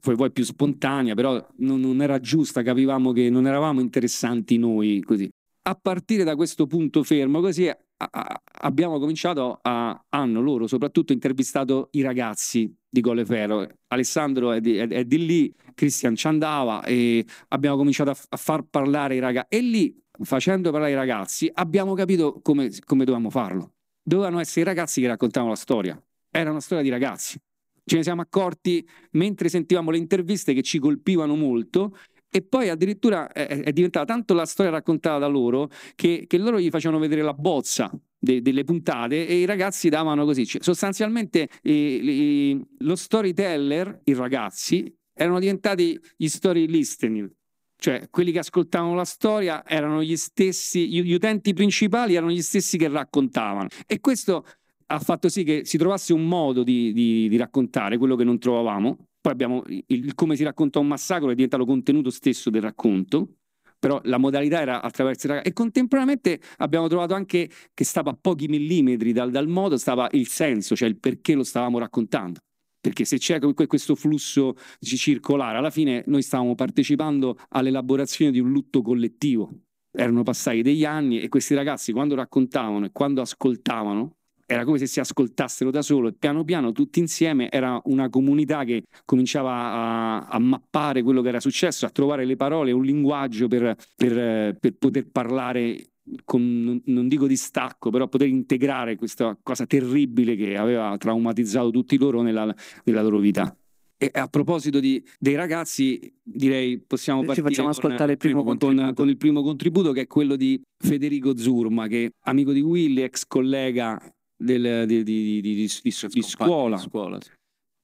poi, 0.00 0.16
poi 0.16 0.30
più 0.30 0.44
spontanea, 0.44 1.14
però 1.14 1.46
non, 1.58 1.80
non, 1.80 2.00
era 2.00 2.18
giusta, 2.20 2.62
capivamo 2.62 3.12
che 3.12 3.28
non 3.28 3.46
eravamo 3.46 3.80
interessanti 3.80 4.56
noi 4.56 5.02
così. 5.02 5.28
A 5.66 5.74
partire 5.74 6.24
da 6.24 6.36
questo 6.36 6.66
punto 6.66 7.02
fermo, 7.02 7.40
così 7.40 7.68
a, 7.68 7.76
a, 7.96 8.42
abbiamo 8.62 8.98
cominciato 8.98 9.58
a, 9.62 10.04
hanno 10.08 10.40
loro 10.40 10.66
soprattutto 10.66 11.12
intervistato 11.12 11.88
i 11.92 12.02
ragazzi 12.02 12.72
di 12.94 13.00
Colleferro. 13.00 13.66
Alessandro 13.88 14.52
è 14.52 14.60
di, 14.60 14.76
è, 14.76 14.86
è 14.86 15.04
di, 15.04 15.26
lì, 15.26 15.54
Cristian 15.74 16.14
ci 16.14 16.28
andava 16.28 16.84
e 16.84 17.26
abbiamo 17.48 17.76
cominciato 17.76 18.10
a, 18.10 18.16
a, 18.28 18.36
far 18.36 18.62
parlare 18.62 19.16
i 19.16 19.18
ragazzi. 19.18 19.56
E 19.56 19.60
lì, 19.60 20.00
facendo 20.22 20.70
parlare 20.70 20.92
i 20.92 20.94
ragazzi, 20.94 21.50
abbiamo 21.52 21.94
capito 21.94 22.40
come, 22.40 22.70
come 22.86 23.04
dovevamo 23.04 23.30
farlo. 23.30 23.72
Dovevano 24.00 24.38
essere 24.38 24.60
i 24.60 24.64
ragazzi 24.64 25.00
che 25.00 25.08
raccontavano 25.08 25.50
la 25.50 25.58
storia. 25.58 26.00
Era 26.30 26.50
una 26.50 26.60
storia 26.60 26.84
di 26.84 26.90
ragazzi. 26.90 27.36
Ce 27.84 27.96
ne 27.96 28.02
siamo 28.02 28.22
accorti 28.22 28.86
mentre 29.12 29.48
sentivamo 29.48 29.90
le 29.90 29.98
interviste 29.98 30.54
che 30.54 30.62
ci 30.62 30.78
colpivano 30.78 31.34
molto 31.34 31.96
e 32.30 32.42
poi 32.42 32.68
addirittura 32.68 33.30
è, 33.30 33.46
è, 33.46 33.72
diventata 33.72 34.06
tanto 34.06 34.34
la 34.34 34.46
storia 34.46 34.72
raccontata 34.72 35.18
da 35.18 35.26
loro 35.26 35.68
che, 35.94 36.24
che 36.26 36.38
loro 36.38 36.58
gli 36.58 36.70
facevano 36.70 36.98
vedere 36.98 37.22
la 37.22 37.34
bozza 37.34 37.92
de, 38.24 38.42
delle 38.42 38.64
puntate 38.64 39.26
e 39.26 39.36
i 39.36 39.44
ragazzi 39.44 39.88
davano 39.88 40.24
così. 40.24 40.44
Cioè, 40.44 40.62
sostanzialmente 40.62 41.48
eh, 41.62 42.60
lo 42.78 42.96
storyteller, 42.96 44.00
i 44.04 44.14
ragazzi, 44.14 44.92
erano 45.12 45.38
diventati 45.38 45.98
gli 46.16 46.26
story 46.26 46.66
listening. 46.66 47.30
Cioè, 47.76 48.08
quelli 48.10 48.32
che 48.32 48.38
ascoltavano 48.38 48.94
la 48.94 49.04
storia 49.04 49.64
erano 49.66 50.02
gli 50.02 50.16
stessi, 50.16 50.88
gli 50.88 51.12
utenti 51.12 51.52
principali 51.52 52.14
erano 52.14 52.32
gli 52.32 52.42
stessi 52.42 52.78
che 52.78 52.88
raccontavano. 52.88 53.68
E 53.86 54.00
questo 54.00 54.44
ha 54.86 54.98
fatto 54.98 55.28
sì 55.28 55.44
che 55.44 55.64
si 55.64 55.76
trovasse 55.76 56.12
un 56.12 56.26
modo 56.26 56.62
di, 56.62 56.92
di, 56.92 57.28
di 57.28 57.36
raccontare 57.36 57.98
quello 57.98 58.16
che 58.16 58.24
non 58.24 58.38
trovavamo. 58.38 59.08
Poi 59.20 59.32
abbiamo 59.32 59.62
il, 59.66 59.84
il 59.86 60.14
come 60.14 60.36
si 60.36 60.44
racconta 60.44 60.78
un 60.78 60.86
massacro, 60.86 61.30
è 61.30 61.34
diventato 61.34 61.64
contenuto 61.64 62.10
stesso 62.10 62.50
del 62.50 62.62
racconto 62.62 63.36
però 63.84 64.00
la 64.04 64.16
modalità 64.16 64.62
era 64.62 64.80
attraverso 64.80 65.26
i 65.26 65.28
ragazzi. 65.28 65.48
E 65.48 65.52
contemporaneamente 65.52 66.40
abbiamo 66.56 66.88
trovato 66.88 67.12
anche 67.12 67.50
che 67.74 67.84
stava 67.84 68.12
a 68.12 68.18
pochi 68.18 68.48
millimetri 68.48 69.12
dal, 69.12 69.30
dal 69.30 69.46
modo, 69.46 69.76
stava 69.76 70.08
il 70.12 70.26
senso, 70.26 70.74
cioè 70.74 70.88
il 70.88 70.96
perché 70.96 71.34
lo 71.34 71.42
stavamo 71.42 71.78
raccontando 71.78 72.40
perché 72.80 73.04
se 73.06 73.16
c'è 73.16 73.38
questo 73.66 73.94
flusso 73.94 74.56
circolare, 74.78 75.56
alla 75.56 75.70
fine 75.70 76.02
noi 76.06 76.20
stavamo 76.20 76.54
partecipando 76.54 77.38
all'elaborazione 77.48 78.30
di 78.30 78.40
un 78.40 78.50
lutto 78.50 78.82
collettivo. 78.82 79.50
Erano 79.90 80.22
passati 80.22 80.60
degli 80.60 80.84
anni 80.84 81.20
e 81.20 81.28
questi 81.28 81.54
ragazzi 81.54 81.92
quando 81.92 82.14
raccontavano 82.14 82.84
e 82.84 82.90
quando 82.92 83.22
ascoltavano 83.22 84.16
era 84.46 84.64
come 84.64 84.78
se 84.78 84.86
si 84.86 85.00
ascoltassero 85.00 85.70
da 85.70 85.82
solo 85.82 86.08
e 86.08 86.12
piano 86.12 86.44
piano 86.44 86.72
tutti 86.72 86.98
insieme 86.98 87.50
era 87.50 87.80
una 87.84 88.08
comunità 88.08 88.64
che 88.64 88.84
cominciava 89.04 89.52
a, 89.52 90.18
a 90.26 90.38
mappare 90.38 91.02
quello 91.02 91.22
che 91.22 91.28
era 91.28 91.40
successo, 91.40 91.86
a 91.86 91.90
trovare 91.90 92.24
le 92.24 92.36
parole, 92.36 92.72
un 92.72 92.84
linguaggio 92.84 93.48
per, 93.48 93.74
per, 93.96 94.56
per 94.58 94.74
poter 94.78 95.08
parlare 95.10 95.88
con, 96.24 96.80
non 96.84 97.08
dico 97.08 97.26
distacco, 97.26 97.90
però 97.90 98.08
poter 98.08 98.28
integrare 98.28 98.96
questa 98.96 99.38
cosa 99.42 99.66
terribile 99.66 100.36
che 100.36 100.56
aveva 100.56 100.96
traumatizzato 100.98 101.70
tutti 101.70 101.96
loro 101.96 102.22
nella, 102.22 102.54
nella 102.84 103.02
loro 103.02 103.18
vita. 103.18 103.56
E 103.96 104.10
a 104.12 104.26
proposito 104.26 104.80
di, 104.80 105.02
dei 105.18 105.34
ragazzi, 105.34 106.12
direi 106.22 106.78
possiamo 106.78 107.20
Ci 107.20 107.26
partire 107.26 107.48
facciamo 107.48 107.68
con, 107.68 107.76
ascoltare 107.78 108.12
il 108.12 108.18
primo 108.18 108.42
con, 108.42 108.92
con 108.94 109.08
il 109.08 109.16
primo 109.16 109.42
contributo 109.42 109.92
che 109.92 110.02
è 110.02 110.06
quello 110.06 110.36
di 110.36 110.60
Federico 110.76 111.36
Zurma, 111.36 111.86
che 111.86 112.04
è 112.06 112.12
amico 112.24 112.52
di 112.52 112.60
Willy, 112.60 113.02
ex 113.02 113.24
collega 113.26 113.98
del, 114.44 114.86
di, 114.86 115.02
di, 115.02 115.40
di, 115.40 115.54
di, 115.82 116.22
scuola. 116.22 116.76
scuola 116.78 117.20
sì. 117.20 117.30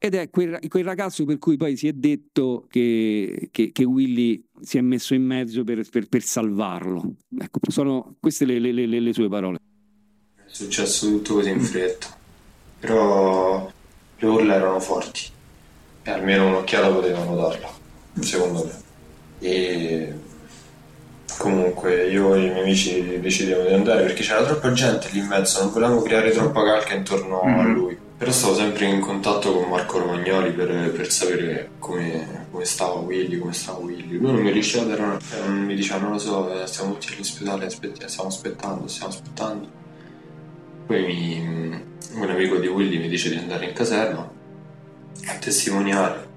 Ed 0.03 0.15
è 0.15 0.31
quel, 0.31 0.59
quel, 0.69 0.85
ragazzo 0.85 1.27
per 1.27 1.39
cui 1.39 1.59
poi 1.59 1.77
si 1.77 1.87
è 1.87 1.93
detto 1.93 2.67
che, 2.71 3.49
che, 3.51 3.71
che 3.71 3.85
Willy 3.85 4.43
si 4.59 4.79
è 4.79 4.81
messo 4.81 5.13
in 5.13 5.23
mezzo 5.23 5.63
per, 5.63 5.87
per, 5.91 6.09
per 6.09 6.23
salvarlo. 6.23 7.17
Ecco, 7.39 7.59
sono 7.69 8.17
queste 8.19 8.47
le, 8.47 8.59
le, 8.59 8.73
le, 8.73 8.87
le, 8.87 9.13
sue 9.13 9.29
parole. 9.29 9.59
È 10.37 10.43
successo 10.47 11.07
tutto 11.07 11.35
così 11.35 11.51
in 11.51 11.61
fretta, 11.61 12.17
però 12.79 13.71
le 14.17 14.27
urla 14.27 14.55
erano 14.55 14.81
forti 14.81 15.21
e 16.03 16.11
almeno 16.11 16.47
un'occhiata 16.47 16.91
potevano 16.95 17.37
darla, 17.37 17.71
secondo 18.21 18.65
me. 18.65 18.83
E 19.41 20.15
Comunque 21.39 22.07
io 22.09 22.35
e 22.35 22.45
i 22.45 22.51
miei 22.51 22.61
amici 22.61 23.21
decidevamo 23.21 23.69
di 23.69 23.75
andare 23.75 24.03
perché 24.03 24.23
c'era 24.23 24.45
troppa 24.45 24.73
gente 24.73 25.09
lì 25.13 25.21
in 25.21 25.27
mezzo, 25.27 25.63
non 25.63 25.73
volevamo 25.73 26.03
creare 26.03 26.31
troppa 26.31 26.65
calca 26.65 26.95
intorno 26.95 27.43
mm-hmm. 27.45 27.59
a 27.59 27.63
lui. 27.65 27.99
Però 28.19 28.31
stavo 28.31 28.55
sempre 28.55 28.85
in 28.85 29.01
contatto 29.01 29.53
con 29.53 29.69
Marco 29.69 29.99
Romagnoli 29.99 30.51
per, 30.53 30.93
per 30.93 31.11
sapere 31.11 31.71
come, 31.79 32.47
come, 32.51 32.65
stava 32.67 32.95
Willy, 32.95 33.39
come 33.39 33.55
stava 33.55 33.79
Willy. 33.79 34.19
Lui 34.19 34.33
non 34.33 34.43
mi 34.43 34.51
riusciva 34.51 34.83
a 34.83 34.87
dare 34.87 35.03
una... 35.03 35.19
Mi 35.49 35.75
diceva 35.75 36.01
non 36.01 36.13
lo 36.13 36.19
so, 36.19 36.63
eh, 36.63 36.67
stiamo 36.67 36.93
tutti 36.93 37.15
all'ospedale, 37.15 37.65
aspetti, 37.65 38.07
stiamo 38.07 38.29
aspettando, 38.29 38.87
stiamo 38.89 39.11
aspettando. 39.11 39.69
Poi 40.87 41.03
mi, 41.03 41.83
un 42.13 42.29
amico 42.29 42.57
di 42.57 42.67
Willy 42.67 42.99
mi 42.99 43.09
dice 43.09 43.31
di 43.31 43.37
andare 43.37 43.65
in 43.65 43.73
caserma 43.73 44.31
a 45.27 45.35
testimoniare 45.39 46.29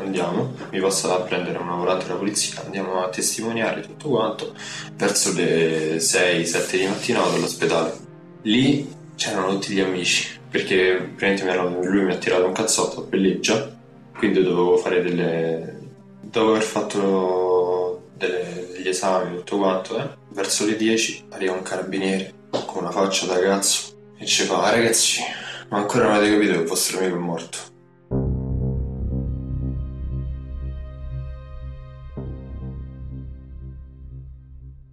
andiamo, 0.00 0.54
mi 0.70 0.80
passa 0.80 1.14
a 1.14 1.20
prendere 1.20 1.58
un 1.58 1.68
lavorante 1.68 2.06
della 2.06 2.18
polizia, 2.18 2.62
andiamo 2.64 3.02
a 3.02 3.08
testimoniare 3.08 3.80
tutto 3.80 4.08
quanto, 4.08 4.54
verso 4.94 5.32
le 5.32 5.96
6-7 5.96 6.76
di 6.76 6.86
mattina 6.86 7.20
vado 7.20 7.36
all'ospedale. 7.36 7.96
Lì 8.42 8.92
c'erano 9.14 9.50
tutti 9.50 9.72
gli 9.72 9.80
amici, 9.80 10.38
perché 10.50 11.12
lui 11.16 12.04
mi 12.04 12.12
ha 12.12 12.16
tirato 12.16 12.46
un 12.46 12.52
cazzotto 12.52 13.00
a 13.00 13.04
pelleggia, 13.04 13.76
quindi 14.16 14.42
dovevo 14.42 14.76
fare 14.76 15.02
delle... 15.02 15.78
dopo 16.20 16.50
aver 16.50 16.62
fatto 16.62 18.02
delle, 18.16 18.68
degli 18.72 18.88
esami 18.88 19.36
tutto 19.36 19.58
quanto, 19.58 19.98
eh, 19.98 20.08
verso 20.30 20.66
le 20.66 20.76
10 20.76 21.26
arriva 21.30 21.52
un 21.52 21.62
carabiniere 21.62 22.34
con 22.66 22.82
una 22.82 22.90
faccia 22.90 23.26
da 23.26 23.38
cazzo 23.38 23.92
e 24.18 24.26
ci 24.26 24.42
fa, 24.42 24.64
ah, 24.64 24.70
ragazzi, 24.70 25.20
ma 25.68 25.78
ancora 25.78 26.04
non 26.04 26.14
avete 26.14 26.32
capito 26.32 26.52
che 26.52 26.58
il 26.60 26.66
vostro 26.66 26.98
amico 26.98 27.16
è 27.16 27.18
morto 27.18 27.69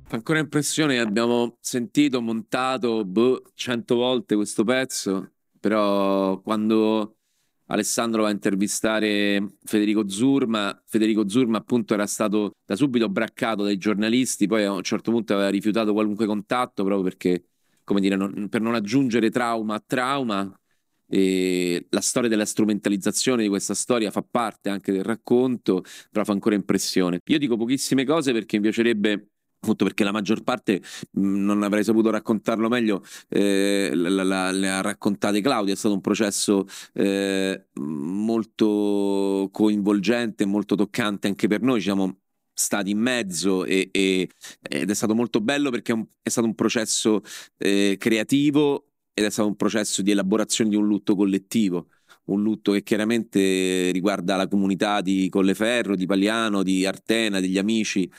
Fa 0.10 0.16
ancora 0.16 0.40
impressione, 0.40 1.00
abbiamo 1.00 1.58
sentito, 1.60 2.22
montato 2.22 3.04
boh, 3.04 3.42
cento 3.56 3.96
volte 3.96 4.36
questo 4.36 4.64
pezzo, 4.64 5.34
però 5.60 6.40
quando 6.40 7.18
Alessandro 7.66 8.22
va 8.22 8.30
a 8.30 8.32
intervistare 8.32 9.58
Federico 9.66 10.08
Zurma, 10.08 10.82
Federico 10.86 11.28
Zurma 11.28 11.58
appunto 11.58 11.94
era 11.94 12.06
stato 12.06 12.54
da 12.66 12.78
subito 12.78 13.10
braccato 13.10 13.64
dai 13.64 13.76
giornalisti, 13.78 14.48
poi 14.48 14.64
a 14.64 14.72
un 14.72 14.82
certo 14.82 15.12
punto 15.12 15.34
aveva 15.34 15.50
rifiutato 15.50 15.92
qualunque 15.92 16.26
contatto 16.26 16.86
proprio 16.86 17.04
perché, 17.04 17.48
come 17.84 18.00
dire, 18.00 18.16
non, 18.16 18.48
per 18.48 18.62
non 18.62 18.76
aggiungere 18.76 19.30
trauma 19.30 19.76
a 19.76 19.84
trauma 19.86 20.58
e 21.06 21.86
la 21.90 22.02
storia 22.02 22.30
della 22.30 22.46
strumentalizzazione 22.46 23.44
di 23.44 23.50
questa 23.50 23.74
storia 23.74 24.10
fa 24.10 24.22
parte 24.22 24.70
anche 24.70 24.94
del 24.94 25.04
racconto, 25.04 25.84
però 26.10 26.24
fa 26.24 26.32
ancora 26.32 26.56
impressione. 26.56 27.20
Io 27.26 27.38
dico 27.38 27.58
pochissime 27.58 28.06
cose 28.06 28.32
perché 28.32 28.56
mi 28.56 28.64
piacerebbe 28.64 29.32
appunto 29.60 29.86
perché 29.86 30.04
la 30.04 30.12
maggior 30.12 30.44
parte 30.44 30.82
mh, 31.12 31.22
non 31.22 31.64
avrei 31.64 31.84
saputo 31.84 32.10
raccontarlo 32.10 32.70
meglio, 32.70 33.04
eh, 33.30 33.92
la, 33.94 34.52
le 34.52 34.70
ha 34.70 34.82
raccontate 34.82 35.42
Claudia, 35.42 35.74
è 35.74 35.78
stato 35.78 35.94
un 35.94 36.02
processo 36.02 36.66
eh, 36.94 37.68
molto 37.76 39.50
coinvolgente, 39.52 40.46
molto 40.46 40.76
toccante 40.76 41.28
anche 41.28 41.48
per 41.48 41.62
noi, 41.62 41.80
ci 41.80 41.86
siamo 41.88 42.20
stati 42.54 42.90
in 42.92 43.00
mezzo 43.00 43.66
e, 43.66 43.90
e, 43.92 44.30
ed 44.62 44.90
è 44.90 44.94
stato 44.94 45.14
molto 45.14 45.42
bello 45.42 45.70
perché 45.70 45.92
è, 45.92 45.96
un, 45.96 46.06
è 46.22 46.30
stato 46.30 46.48
un 46.48 46.56
processo 46.56 47.22
eh, 47.58 47.96
creativo 48.00 48.88
ed 49.14 49.26
è 49.26 49.30
stato 49.30 49.48
un 49.48 49.56
processo 49.56 50.02
di 50.02 50.12
elaborazione 50.12 50.70
di 50.72 50.76
un 50.76 50.88
lutto 50.88 51.16
collettivo 51.16 51.88
un 52.28 52.42
lutto 52.42 52.72
che 52.72 52.84
chiaramente 52.84 53.92
riguarda 53.92 54.36
la 54.36 54.48
comunità 54.48 55.02
di 55.02 55.28
Colleferro, 55.30 55.96
di 55.96 56.06
Pagliano, 56.06 56.64
di 56.64 56.86
Artena, 56.86 57.40
degli 57.40 57.58
amici 57.58 58.10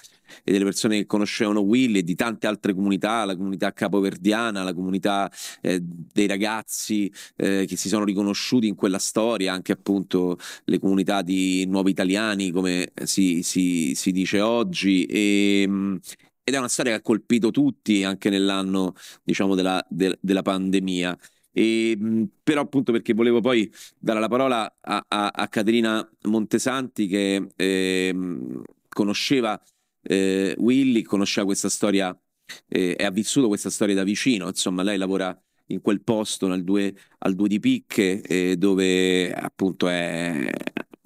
e 0.45 0.53
delle 0.53 0.65
persone 0.65 0.99
che 0.99 1.07
conoscevano 1.07 1.61
Willy 1.61 2.01
e 2.01 2.03
di 2.03 2.15
tante 2.15 2.47
altre 2.47 2.75
comunità, 2.75 3.25
la 3.25 3.37
comunità 3.37 3.73
capoverdiana, 3.73 4.63
la 4.63 4.75
comunità 4.75 5.31
eh, 5.61 5.81
dei 5.83 6.27
ragazzi 6.27 7.13
eh, 7.37 7.65
che 7.67 7.77
si 7.77 7.89
sono 7.89 8.05
riconosciuti 8.05 8.67
in 8.67 8.75
quella 8.75 8.99
storia, 8.99 9.53
anche 9.53 9.73
appunto 9.73 10.39
le 10.65 10.79
comunità 10.79 11.23
di 11.23 11.65
nuovi 11.67 11.91
italiani, 11.91 12.51
come 12.51 12.93
si, 13.05 13.43
si, 13.43 13.95
si 13.95 14.13
dice 14.13 14.41
oggi. 14.41 15.05
E, 15.05 15.63
ehm, 15.63 15.99
ed 16.49 16.55
è 16.55 16.59
una 16.59 16.69
storia 16.69 16.93
che 16.93 16.99
ha 16.99 17.03
colpito 17.03 17.51
tutti 17.51 18.05
anche 18.05 18.31
nell'anno 18.31 18.95
diciamo 19.23 19.55
della, 19.55 19.85
de, 19.89 20.19
della 20.21 20.43
pandemia. 20.43 21.17
E, 21.59 21.99
però 22.41 22.61
appunto 22.61 22.93
perché 22.93 23.15
volevo 23.15 23.41
poi 23.41 23.69
dare 23.99 24.21
la 24.21 24.29
parola 24.29 24.77
a, 24.81 25.05
a, 25.09 25.27
a 25.27 25.49
Caterina 25.49 26.09
Montesanti 26.23 27.09
che 27.09 27.49
eh, 27.57 28.17
conosceva 28.89 29.61
eh, 30.03 30.55
Willy, 30.57 31.03
conosceva 31.03 31.47
questa 31.47 31.69
storia 31.69 32.17
eh, 32.69 32.95
e 32.97 33.05
ha 33.05 33.11
vissuto 33.11 33.49
questa 33.49 33.71
storia 33.71 33.97
da 33.97 34.05
vicino, 34.05 34.47
insomma 34.47 34.85
lei 34.85 34.99
lavora 34.99 35.37
in 35.71 35.81
quel 35.81 36.01
posto 36.03 36.47
nel 36.47 36.63
due, 36.63 36.95
al 37.19 37.35
2 37.35 37.49
di 37.49 37.59
Picche 37.59 38.23
eh, 38.23 38.57
dove 38.57 39.33
appunto 39.33 39.89
è, 39.89 40.49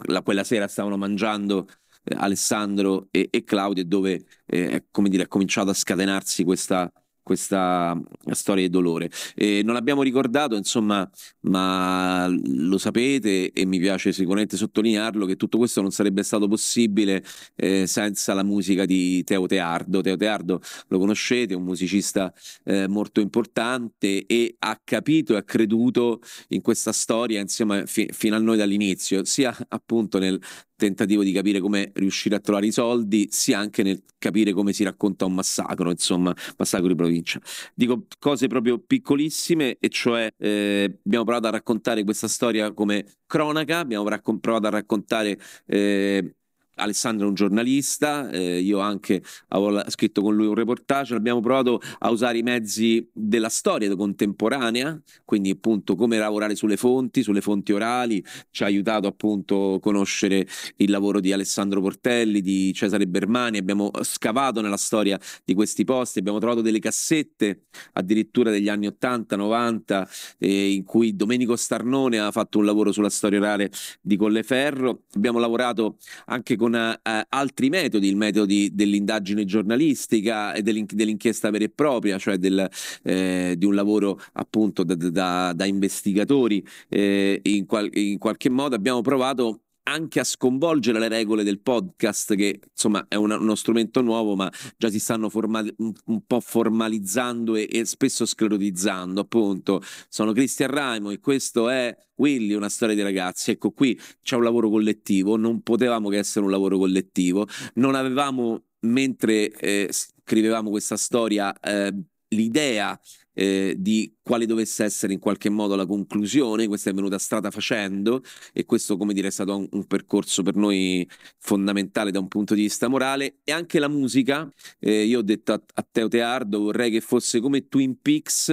la, 0.08 0.20
quella 0.20 0.44
sera 0.44 0.68
stavano 0.68 0.98
mangiando 0.98 1.66
eh, 2.04 2.14
Alessandro 2.14 3.08
e, 3.10 3.28
e 3.30 3.42
Claudio 3.42 3.82
e 3.82 3.86
dove 3.86 4.26
eh, 4.44 4.84
come 4.90 5.08
dire, 5.08 5.22
è 5.22 5.28
cominciato 5.28 5.70
a 5.70 5.74
scatenarsi 5.74 6.44
questa 6.44 6.92
questa 7.22 7.98
storia 8.32 8.64
di 8.64 8.70
dolore. 8.70 9.10
E 9.34 9.62
non 9.64 9.74
l'abbiamo 9.74 10.02
ricordato, 10.02 10.56
insomma, 10.56 11.08
ma 11.42 12.26
lo 12.28 12.78
sapete 12.78 13.52
e 13.52 13.64
mi 13.64 13.78
piace 13.78 14.12
sicuramente 14.12 14.56
sottolinearlo 14.56 15.26
che 15.26 15.36
tutto 15.36 15.58
questo 15.58 15.80
non 15.80 15.90
sarebbe 15.90 16.22
stato 16.22 16.48
possibile 16.48 17.24
eh, 17.56 17.86
senza 17.86 18.34
la 18.34 18.42
musica 18.42 18.84
di 18.84 19.22
Teo 19.24 19.46
Teardo. 19.46 20.00
Teo 20.00 20.16
Teardo 20.16 20.60
lo 20.88 20.98
conoscete, 20.98 21.54
è 21.54 21.56
un 21.56 21.64
musicista 21.64 22.32
eh, 22.64 22.88
molto 22.88 23.20
importante 23.20 24.26
e 24.26 24.56
ha 24.58 24.80
capito 24.82 25.34
e 25.34 25.36
ha 25.38 25.42
creduto 25.42 26.20
in 26.48 26.60
questa 26.60 26.92
storia 26.92 27.40
insieme 27.40 27.86
fi- 27.86 28.08
fino 28.12 28.36
a 28.36 28.38
noi 28.38 28.56
dall'inizio, 28.56 29.24
sia 29.24 29.56
appunto 29.68 30.18
nel 30.18 30.40
tentativo 30.82 31.22
di 31.22 31.30
capire 31.30 31.60
come 31.60 31.92
riuscire 31.94 32.34
a 32.34 32.40
trovare 32.40 32.66
i 32.66 32.72
soldi, 32.72 33.28
sia 33.30 33.58
anche 33.58 33.84
nel 33.84 34.02
capire 34.18 34.52
come 34.52 34.72
si 34.72 34.82
racconta 34.82 35.24
un 35.24 35.34
massacro, 35.34 35.90
insomma, 35.90 36.34
massacro 36.56 36.88
di 36.88 36.96
provincia. 36.96 37.40
Dico 37.72 38.06
cose 38.18 38.48
proprio 38.48 38.78
piccolissime, 38.78 39.76
e 39.78 39.88
cioè 39.88 40.32
eh, 40.36 40.98
abbiamo 41.04 41.24
provato 41.24 41.46
a 41.46 41.50
raccontare 41.50 42.02
questa 42.02 42.26
storia 42.26 42.72
come 42.72 43.04
cronaca, 43.26 43.78
abbiamo 43.78 44.08
raccon- 44.08 44.40
provato 44.40 44.66
a 44.66 44.70
raccontare 44.70 45.38
eh, 45.66 46.34
Alessandro 46.82 47.26
è 47.26 47.28
un 47.28 47.34
giornalista, 47.34 48.28
eh, 48.30 48.60
io 48.60 48.80
anche 48.80 49.22
avevo 49.48 49.82
scritto 49.88 50.20
con 50.20 50.34
lui 50.34 50.46
un 50.46 50.54
reportage, 50.54 51.14
abbiamo 51.14 51.40
provato 51.40 51.80
a 51.98 52.10
usare 52.10 52.38
i 52.38 52.42
mezzi 52.42 53.08
della 53.12 53.48
storia 53.48 53.94
contemporanea, 53.94 55.00
quindi 55.24 55.50
appunto 55.50 55.94
come 55.94 56.18
lavorare 56.18 56.54
sulle 56.54 56.76
fonti, 56.76 57.22
sulle 57.22 57.40
fonti 57.40 57.72
orali, 57.72 58.24
ci 58.50 58.62
ha 58.62 58.66
aiutato 58.66 59.06
appunto 59.06 59.74
a 59.74 59.80
conoscere 59.80 60.46
il 60.76 60.90
lavoro 60.90 61.20
di 61.20 61.32
Alessandro 61.32 61.80
Portelli, 61.80 62.40
di 62.40 62.72
Cesare 62.72 63.06
Bermani, 63.06 63.58
abbiamo 63.58 63.90
scavato 64.02 64.60
nella 64.60 64.76
storia 64.76 65.18
di 65.44 65.54
questi 65.54 65.84
posti, 65.84 66.18
abbiamo 66.18 66.38
trovato 66.38 66.60
delle 66.60 66.78
cassette 66.78 67.66
addirittura 67.92 68.50
degli 68.50 68.68
anni 68.68 68.86
80, 68.86 69.36
90, 69.36 70.08
eh, 70.38 70.72
in 70.72 70.84
cui 70.84 71.14
Domenico 71.14 71.56
Starnone 71.56 72.18
ha 72.18 72.30
fatto 72.30 72.58
un 72.58 72.64
lavoro 72.64 72.92
sulla 72.92 73.10
storia 73.10 73.38
orale 73.38 73.70
di 74.00 74.16
Colleferro, 74.16 75.02
abbiamo 75.14 75.38
lavorato 75.38 75.96
anche 76.26 76.56
con 76.56 76.71
eh, 76.74 77.26
altri 77.28 77.68
metodi, 77.68 78.08
il 78.08 78.16
metodo 78.16 78.46
di, 78.46 78.70
dell'indagine 78.74 79.44
giornalistica 79.44 80.52
e 80.52 80.62
dell'in, 80.62 80.86
dell'inchiesta 80.88 81.50
vera 81.50 81.64
e 81.64 81.70
propria, 81.70 82.18
cioè 82.18 82.36
del, 82.38 82.68
eh, 83.02 83.54
di 83.56 83.64
un 83.64 83.74
lavoro 83.74 84.20
appunto 84.34 84.84
da, 84.84 84.94
da, 84.94 85.52
da 85.54 85.64
investigatori. 85.64 86.64
Eh, 86.88 87.40
in, 87.44 87.66
qual, 87.66 87.88
in 87.94 88.18
qualche 88.18 88.50
modo 88.50 88.74
abbiamo 88.74 89.00
provato 89.00 89.60
anche 89.84 90.20
a 90.20 90.24
sconvolgere 90.24 90.98
le 90.98 91.08
regole 91.08 91.42
del 91.42 91.60
podcast, 91.60 92.34
che 92.34 92.60
insomma 92.70 93.06
è 93.08 93.14
una, 93.16 93.36
uno 93.36 93.54
strumento 93.54 94.00
nuovo, 94.00 94.36
ma 94.36 94.50
già 94.76 94.88
si 94.88 94.98
stanno 94.98 95.28
formali, 95.28 95.72
un, 95.78 95.92
un, 96.06 96.26
po' 96.26 96.40
formalizzando 96.40 97.56
e, 97.56 97.68
e, 97.70 97.84
spesso 97.84 98.24
sclerotizzando. 98.24 99.20
Appunto, 99.20 99.82
sono 100.08 100.32
Cristian 100.32 100.70
Raimo 100.70 101.10
e 101.10 101.18
questo 101.18 101.68
è 101.68 101.96
Willy, 102.16 102.54
una 102.54 102.68
storia 102.68 102.94
di 102.94 103.02
ragazzi. 103.02 103.50
Ecco, 103.52 103.70
qui 103.70 103.98
c'è 104.22 104.36
un 104.36 104.44
lavoro 104.44 104.68
collettivo, 104.70 105.36
non 105.36 105.62
potevamo 105.62 106.08
che 106.08 106.18
essere 106.18 106.44
un 106.44 106.50
lavoro 106.50 106.78
collettivo, 106.78 107.46
non 107.74 107.94
avevamo 107.94 108.62
mentre 108.80 109.50
eh, 109.50 109.90
scrivevamo 109.92 110.70
questa 110.70 110.96
storia 110.96 111.58
eh, 111.60 111.92
l'idea 112.28 112.98
eh, 113.34 113.74
di 113.78 114.14
quale 114.22 114.46
dovesse 114.46 114.84
essere 114.84 115.12
in 115.12 115.18
qualche 115.18 115.48
modo 115.48 115.74
la 115.74 115.86
conclusione, 115.86 116.66
questa 116.66 116.90
è 116.90 116.94
venuta 116.94 117.18
strada 117.18 117.50
facendo 117.50 118.22
e 118.52 118.64
questo 118.64 118.96
come 118.96 119.12
dire 119.14 119.28
è 119.28 119.30
stato 119.30 119.56
un, 119.56 119.68
un, 119.72 119.86
percorso 119.86 120.42
per 120.42 120.54
noi 120.54 121.08
fondamentale 121.38 122.10
da 122.10 122.20
un 122.20 122.28
punto 122.28 122.54
di 122.54 122.62
vista 122.62 122.88
morale. 122.88 123.36
E 123.44 123.52
anche 123.52 123.78
la 123.78 123.88
musica, 123.88 124.48
eh, 124.78 125.04
io 125.04 125.18
ho 125.18 125.22
detto 125.22 125.52
a, 125.52 125.62
a, 125.74 125.86
Teo 125.90 126.08
Teardo 126.08 126.60
vorrei 126.60 126.90
che 126.90 127.00
fosse 127.00 127.40
come 127.40 127.68
Twin 127.68 128.00
Peaks, 128.00 128.48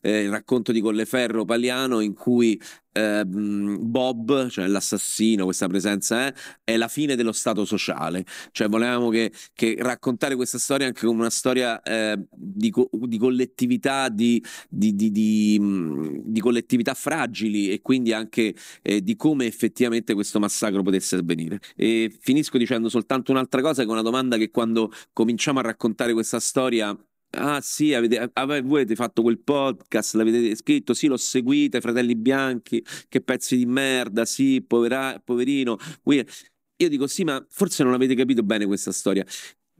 eh, 0.00 0.22
il 0.22 0.30
racconto 0.30 0.72
di 0.72 0.80
Colleferro 0.80 1.44
Paliano 1.44 2.00
in 2.00 2.14
cui 2.14 2.60
eh, 2.94 3.24
Bob, 3.26 4.48
cioè 4.48 4.68
l'assassino, 4.68 5.44
questa 5.44 5.66
presenza 5.66 6.26
è, 6.26 6.32
eh, 6.64 6.74
è 6.74 6.76
la 6.76 6.88
fine 6.88 7.16
dello 7.16 7.32
stato 7.32 7.64
sociale. 7.64 8.24
Cioè 8.52 8.68
volevamo 8.68 9.08
che, 9.10 9.32
che 9.52 9.76
raccontare 9.78 10.36
questa 10.36 10.58
storia 10.58 10.86
anche 10.86 11.04
come 11.04 11.20
una 11.20 11.30
storia 11.30 11.82
eh, 11.82 12.18
di, 12.30 12.70
co- 12.70 12.88
di, 12.92 13.18
collettività, 13.18 14.08
di, 14.08 14.42
di, 14.68 14.94
di, 14.94 16.40
collettività 16.40 16.94
fragili 16.94 17.70
e 17.70 17.82
quindi 17.82 18.12
anche 18.12 18.54
eh, 18.82 19.02
di 19.02 19.16
come 19.16 19.46
effettivamente 19.46 20.14
questo 20.14 20.38
massacro 20.38 20.82
potesse 20.82 21.16
avvenire. 21.16 21.58
E 21.74 22.14
finisco 22.20 22.58
dicendo 22.58 22.88
soltanto 22.88 23.32
un'altra 23.32 23.60
cosa, 23.60 23.82
che 23.82 23.88
è 23.88 23.92
una 23.92 24.02
domanda 24.02 24.36
che 24.36 24.50
quando 24.50 24.92
cominciamo 25.12 25.58
a 25.58 25.62
raccontare 25.62 26.12
questa 26.12 26.38
storia 26.38 26.96
Ah 27.36 27.60
sì, 27.60 27.92
avete, 27.94 28.30
voi 28.34 28.62
avete 28.62 28.94
fatto 28.94 29.22
quel 29.22 29.38
podcast, 29.40 30.14
l'avete 30.14 30.54
scritto, 30.54 30.94
sì, 30.94 31.08
l'ho 31.08 31.16
seguito, 31.16 31.80
Fratelli 31.80 32.14
Bianchi, 32.14 32.84
che 33.08 33.20
pezzi 33.20 33.56
di 33.56 33.66
merda, 33.66 34.24
sì, 34.24 34.62
povera, 34.66 35.20
poverino. 35.22 35.76
Io 36.04 36.88
dico 36.88 37.06
sì, 37.06 37.24
ma 37.24 37.44
forse 37.48 37.82
non 37.82 37.92
avete 37.92 38.14
capito 38.14 38.42
bene 38.42 38.66
questa 38.66 38.92
storia. 38.92 39.24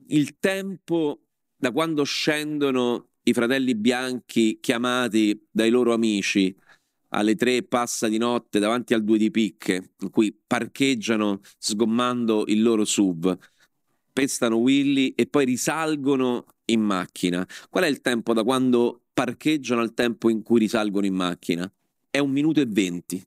Il 0.09 0.39
tempo 0.39 1.23
da 1.57 1.71
quando 1.71 2.05
scendono 2.05 3.11
i 3.23 3.33
Fratelli 3.33 3.75
Bianchi 3.75 4.59
chiamati 4.61 5.47
dai 5.51 5.71
loro 5.71 5.95
amici 5.95 6.55
alle 7.11 7.37
tre 7.37 7.63
passa 7.63 8.09
di 8.09 8.19
notte 8.19 8.59
davanti 8.59 8.93
al 8.93 9.05
due 9.05 9.19
di 9.19 9.31
picche, 9.31 9.93
in 10.01 10.11
cui 10.11 10.37
parcheggiano 10.47 11.41
sgommando 11.59 12.45
il 12.49 12.61
loro 12.61 12.85
sub, 12.85 13.39
pestano 14.15 14.57
Willy 14.57 15.13
e 15.17 15.27
poi 15.27 15.45
risalgono 15.45 16.47
in 16.67 16.81
macchina. 16.81 17.47
Qual 17.69 17.85
è 17.85 17.89
il 17.89 18.01
tempo 18.01 18.33
da 18.33 18.45
quando 18.45 19.03
parcheggiano 19.13 19.81
al 19.81 19.93
tempo 19.93 20.31
in 20.31 20.43
cui 20.43 20.61
risalgono 20.61 21.05
in 21.05 21.15
macchina? 21.15 21.71
È 22.09 22.19
un 22.19 22.31
minuto 22.31 22.61
e 22.61 22.67
venti. 22.67 23.23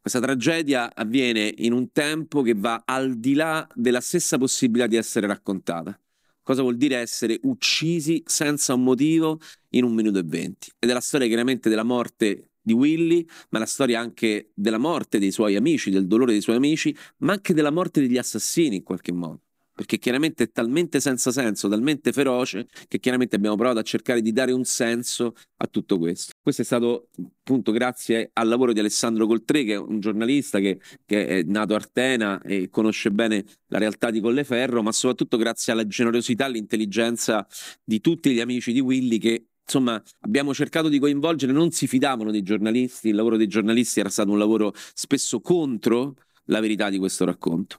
Questa 0.00 0.20
tragedia 0.20 0.94
avviene 0.94 1.52
in 1.58 1.72
un 1.72 1.90
tempo 1.90 2.40
che 2.42 2.54
va 2.54 2.84
al 2.86 3.18
di 3.18 3.34
là 3.34 3.66
della 3.74 4.00
stessa 4.00 4.38
possibilità 4.38 4.86
di 4.86 4.96
essere 4.96 5.26
raccontata. 5.26 5.98
Cosa 6.40 6.62
vuol 6.62 6.76
dire 6.76 6.96
essere 6.96 7.38
uccisi 7.42 8.22
senza 8.24 8.72
un 8.72 8.84
motivo 8.84 9.40
in 9.70 9.82
un 9.82 9.92
minuto 9.92 10.18
e 10.18 10.22
venti? 10.24 10.70
Ed 10.78 10.88
è 10.88 10.92
la 10.92 11.00
storia 11.00 11.26
chiaramente 11.26 11.68
della 11.68 11.82
morte 11.82 12.52
di 12.62 12.72
Willy, 12.72 13.26
ma 13.50 13.58
la 13.58 13.66
storia 13.66 13.98
anche 13.98 14.52
della 14.54 14.78
morte 14.78 15.18
dei 15.18 15.32
suoi 15.32 15.56
amici, 15.56 15.90
del 15.90 16.06
dolore 16.06 16.32
dei 16.32 16.40
suoi 16.40 16.56
amici, 16.56 16.96
ma 17.18 17.32
anche 17.32 17.52
della 17.52 17.72
morte 17.72 18.00
degli 18.00 18.16
assassini 18.16 18.76
in 18.76 18.82
qualche 18.84 19.12
modo 19.12 19.42
perché 19.78 19.98
chiaramente 19.98 20.42
è 20.42 20.50
talmente 20.50 20.98
senza 20.98 21.30
senso, 21.30 21.68
talmente 21.68 22.10
feroce, 22.10 22.66
che 22.88 22.98
chiaramente 22.98 23.36
abbiamo 23.36 23.54
provato 23.54 23.78
a 23.78 23.82
cercare 23.82 24.20
di 24.20 24.32
dare 24.32 24.50
un 24.50 24.64
senso 24.64 25.36
a 25.58 25.68
tutto 25.68 25.98
questo. 25.98 26.32
Questo 26.42 26.62
è 26.62 26.64
stato 26.64 27.10
appunto 27.44 27.70
grazie 27.70 28.30
al 28.32 28.48
lavoro 28.48 28.72
di 28.72 28.80
Alessandro 28.80 29.28
Coltré, 29.28 29.62
che 29.62 29.74
è 29.74 29.78
un 29.78 30.00
giornalista 30.00 30.58
che, 30.58 30.80
che 31.06 31.26
è 31.28 31.42
nato 31.44 31.74
a 31.74 31.76
Artena 31.76 32.42
e 32.42 32.70
conosce 32.70 33.12
bene 33.12 33.44
la 33.68 33.78
realtà 33.78 34.10
di 34.10 34.18
Colleferro, 34.18 34.82
ma 34.82 34.90
soprattutto 34.90 35.36
grazie 35.36 35.72
alla 35.72 35.86
generosità 35.86 36.42
e 36.42 36.46
all'intelligenza 36.48 37.46
di 37.84 38.00
tutti 38.00 38.32
gli 38.32 38.40
amici 38.40 38.72
di 38.72 38.80
Willy 38.80 39.18
che 39.18 39.46
insomma, 39.62 40.02
abbiamo 40.22 40.52
cercato 40.54 40.88
di 40.88 40.98
coinvolgere, 40.98 41.52
non 41.52 41.70
si 41.70 41.86
fidavano 41.86 42.32
dei 42.32 42.42
giornalisti, 42.42 43.10
il 43.10 43.14
lavoro 43.14 43.36
dei 43.36 43.46
giornalisti 43.46 44.00
era 44.00 44.08
stato 44.08 44.32
un 44.32 44.38
lavoro 44.38 44.72
spesso 44.74 45.40
contro 45.40 46.16
la 46.46 46.58
verità 46.58 46.90
di 46.90 46.98
questo 46.98 47.24
racconto. 47.24 47.78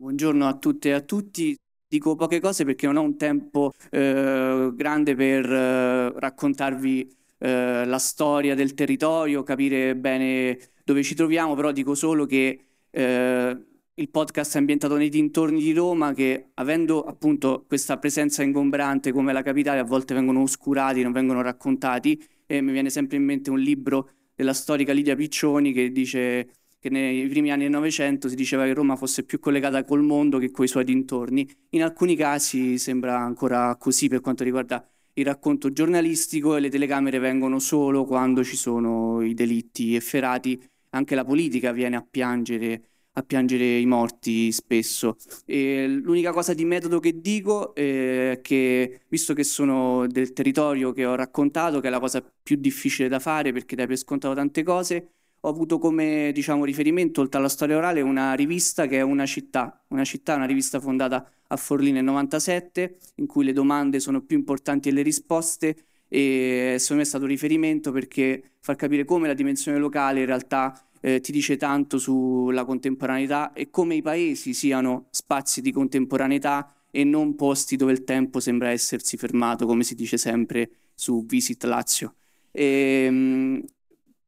Buongiorno 0.00 0.46
a 0.46 0.56
tutte 0.56 0.90
e 0.90 0.92
a 0.92 1.00
tutti. 1.00 1.56
Dico 1.88 2.14
poche 2.14 2.38
cose 2.38 2.64
perché 2.64 2.86
non 2.86 2.98
ho 2.98 3.02
un 3.02 3.16
tempo 3.16 3.72
eh, 3.90 4.70
grande 4.72 5.16
per 5.16 5.44
eh, 5.52 6.12
raccontarvi 6.20 7.16
eh, 7.38 7.84
la 7.84 7.98
storia 7.98 8.54
del 8.54 8.74
territorio, 8.74 9.42
capire 9.42 9.96
bene 9.96 10.56
dove 10.84 11.02
ci 11.02 11.16
troviamo, 11.16 11.56
però 11.56 11.72
dico 11.72 11.96
solo 11.96 12.26
che 12.26 12.60
eh, 12.88 13.64
il 13.92 14.08
podcast 14.08 14.54
è 14.54 14.58
ambientato 14.58 14.96
nei 14.96 15.08
dintorni 15.08 15.60
di 15.60 15.72
Roma 15.72 16.12
che 16.12 16.50
avendo 16.54 17.02
appunto 17.02 17.64
questa 17.66 17.98
presenza 17.98 18.44
ingombrante 18.44 19.10
come 19.10 19.32
la 19.32 19.42
capitale 19.42 19.80
a 19.80 19.84
volte 19.84 20.14
vengono 20.14 20.42
oscurati, 20.42 21.02
non 21.02 21.10
vengono 21.10 21.42
raccontati 21.42 22.24
e 22.46 22.60
mi 22.60 22.70
viene 22.70 22.90
sempre 22.90 23.16
in 23.16 23.24
mente 23.24 23.50
un 23.50 23.58
libro 23.58 24.10
della 24.36 24.54
storica 24.54 24.92
Lidia 24.92 25.16
Piccioni 25.16 25.72
che 25.72 25.90
dice 25.90 26.52
che 26.80 26.90
nei 26.90 27.26
primi 27.28 27.50
anni 27.50 27.62
del 27.64 27.72
Novecento 27.72 28.28
si 28.28 28.36
diceva 28.36 28.64
che 28.64 28.74
Roma 28.74 28.96
fosse 28.96 29.24
più 29.24 29.40
collegata 29.40 29.84
col 29.84 30.02
mondo 30.02 30.38
che 30.38 30.50
con 30.50 30.64
i 30.64 30.68
suoi 30.68 30.84
dintorni. 30.84 31.48
In 31.70 31.82
alcuni 31.82 32.14
casi 32.14 32.78
sembra 32.78 33.18
ancora 33.18 33.76
così 33.76 34.08
per 34.08 34.20
quanto 34.20 34.44
riguarda 34.44 34.86
il 35.14 35.24
racconto 35.24 35.72
giornalistico 35.72 36.56
e 36.56 36.60
le 36.60 36.70
telecamere 36.70 37.18
vengono 37.18 37.58
solo 37.58 38.04
quando 38.04 38.44
ci 38.44 38.56
sono 38.56 39.20
i 39.22 39.34
delitti 39.34 39.96
efferati, 39.96 40.62
anche 40.90 41.14
la 41.16 41.24
politica 41.24 41.72
viene 41.72 41.96
a 41.96 42.06
piangere 42.08 42.82
a 43.18 43.22
piangere 43.22 43.78
i 43.78 43.86
morti 43.86 44.52
spesso. 44.52 45.16
E 45.44 45.88
l'unica 45.88 46.32
cosa 46.32 46.54
di 46.54 46.64
metodo 46.64 47.00
che 47.00 47.20
dico 47.20 47.74
è 47.74 48.38
che, 48.42 49.00
visto 49.08 49.34
che 49.34 49.42
sono 49.42 50.06
del 50.06 50.32
territorio 50.32 50.92
che 50.92 51.04
ho 51.04 51.16
raccontato, 51.16 51.80
che 51.80 51.88
è 51.88 51.90
la 51.90 51.98
cosa 51.98 52.22
più 52.42 52.56
difficile 52.56 53.08
da 53.08 53.18
fare 53.18 53.52
perché 53.52 53.74
dai 53.74 53.88
per 53.88 53.96
scontato 53.96 54.34
tante 54.34 54.62
cose, 54.62 55.14
ho 55.40 55.48
avuto 55.48 55.78
come 55.78 56.30
diciamo, 56.32 56.64
riferimento, 56.64 57.20
oltre 57.20 57.38
alla 57.38 57.48
storia 57.48 57.76
orale, 57.76 58.00
una 58.00 58.34
rivista 58.34 58.86
che 58.86 58.98
è 58.98 59.02
Una 59.02 59.26
città. 59.26 59.84
Una 59.88 60.04
città, 60.04 60.34
una 60.34 60.46
rivista 60.46 60.80
fondata 60.80 61.28
a 61.48 61.56
Forlì 61.56 61.92
nel 61.92 62.04
97, 62.04 62.98
in 63.16 63.26
cui 63.26 63.44
le 63.44 63.52
domande 63.52 64.00
sono 64.00 64.20
più 64.20 64.36
importanti 64.36 64.88
delle 64.88 65.02
risposte 65.02 65.76
e 66.08 66.76
secondo 66.78 67.02
me 67.02 67.02
è 67.02 67.04
stato 67.04 67.24
un 67.24 67.30
riferimento 67.30 67.92
perché 67.92 68.42
far 68.60 68.76
capire 68.76 69.04
come 69.04 69.26
la 69.26 69.34
dimensione 69.34 69.78
locale 69.78 70.20
in 70.20 70.26
realtà 70.26 70.82
eh, 71.00 71.20
ti 71.20 71.32
dice 71.32 71.56
tanto 71.56 71.98
sulla 71.98 72.64
contemporaneità 72.64 73.52
e 73.52 73.68
come 73.70 73.94
i 73.94 74.02
paesi 74.02 74.54
siano 74.54 75.06
spazi 75.10 75.60
di 75.60 75.70
contemporaneità 75.70 76.72
e 76.90 77.04
non 77.04 77.34
posti 77.34 77.76
dove 77.76 77.92
il 77.92 78.04
tempo 78.04 78.40
sembra 78.40 78.70
essersi 78.70 79.16
fermato, 79.16 79.66
come 79.66 79.84
si 79.84 79.94
dice 79.94 80.16
sempre 80.16 80.70
su 80.94 81.24
Visit 81.26 81.62
Lazio. 81.64 82.14
E, 82.50 83.04
ehm, 83.06 83.64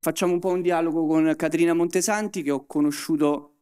facciamo 0.01 0.33
un 0.33 0.39
po' 0.39 0.49
un 0.49 0.63
dialogo 0.63 1.07
con 1.07 1.33
Caterina 1.37 1.75
Montesanti 1.75 2.43
che 2.43 2.51
ho 2.51 2.67
conosciuto 2.67 3.55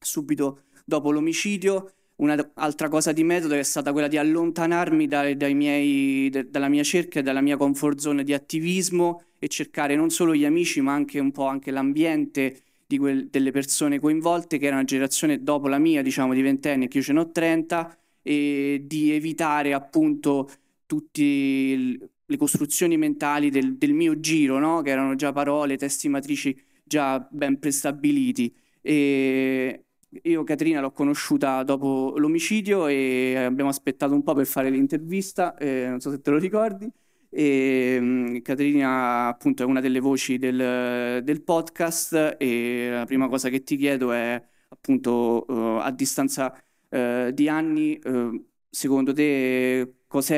subito 0.00 0.62
dopo 0.84 1.10
l'omicidio. 1.10 1.90
Un'altra 2.16 2.88
cosa 2.88 3.12
di 3.12 3.24
metodo 3.24 3.54
è 3.54 3.62
stata 3.62 3.92
quella 3.92 4.08
di 4.08 4.16
allontanarmi 4.16 5.06
dai, 5.06 5.36
dai 5.36 5.54
miei, 5.54 6.30
de, 6.30 6.50
dalla 6.50 6.68
mia 6.68 6.82
cerchia, 6.82 7.22
dalla 7.22 7.42
mia 7.42 7.56
comfort 7.56 7.98
zone 7.98 8.24
di 8.24 8.32
attivismo 8.32 9.22
e 9.38 9.48
cercare 9.48 9.96
non 9.96 10.10
solo 10.10 10.34
gli 10.34 10.44
amici 10.44 10.80
ma 10.80 10.94
anche 10.94 11.18
un 11.20 11.30
po' 11.30 11.46
anche 11.46 11.70
l'ambiente 11.70 12.60
quel, 12.96 13.28
delle 13.28 13.50
persone 13.50 13.98
coinvolte 13.98 14.58
che 14.58 14.66
era 14.66 14.76
una 14.76 14.84
generazione 14.84 15.42
dopo 15.42 15.68
la 15.68 15.78
mia, 15.78 16.02
diciamo 16.02 16.32
di 16.32 16.42
ventenni, 16.42 16.88
che 16.88 16.98
io 16.98 17.04
ce 17.04 17.12
ne 17.12 17.20
ho 17.20 17.30
30, 17.30 17.98
e 18.22 18.82
di 18.84 19.12
evitare 19.12 19.72
appunto 19.72 20.50
tutte 20.86 22.10
le 22.26 22.36
costruzioni 22.36 22.96
mentali 22.96 23.50
del, 23.50 23.76
del 23.76 23.92
mio 23.92 24.18
giro, 24.20 24.58
no? 24.58 24.82
che 24.82 24.90
erano 24.90 25.14
già 25.14 25.32
parole, 25.32 25.76
testi 25.76 26.08
matrici 26.08 26.58
già 26.84 27.18
ben 27.30 27.58
prestabiliti. 27.58 28.54
E 28.80 29.84
io 30.22 30.44
Caterina 30.44 30.80
l'ho 30.80 30.92
conosciuta 30.92 31.62
dopo 31.62 32.14
l'omicidio 32.16 32.86
e 32.86 33.36
abbiamo 33.36 33.70
aspettato 33.70 34.14
un 34.14 34.22
po' 34.22 34.34
per 34.34 34.46
fare 34.46 34.70
l'intervista, 34.70 35.56
eh, 35.56 35.88
non 35.88 36.00
so 36.00 36.10
se 36.10 36.20
te 36.20 36.30
lo 36.30 36.38
ricordi. 36.38 36.90
E, 37.28 37.96
um, 38.00 38.40
Caterina 38.42 39.26
appunto 39.28 39.62
è 39.62 39.66
una 39.66 39.80
delle 39.80 40.00
voci 40.00 40.38
del, 40.38 41.22
del, 41.22 41.42
podcast 41.42 42.36
e 42.38 42.88
la 42.90 43.04
prima 43.04 43.28
cosa 43.28 43.48
che 43.50 43.62
ti 43.62 43.76
chiedo 43.76 44.12
è 44.12 44.42
appunto 44.68 45.44
uh, 45.48 45.78
a 45.80 45.90
distanza 45.90 46.52
uh, 46.88 47.30
di 47.32 47.48
anni 47.48 47.98
uh, 48.04 48.46
secondo 48.76 49.14
te 49.14 49.94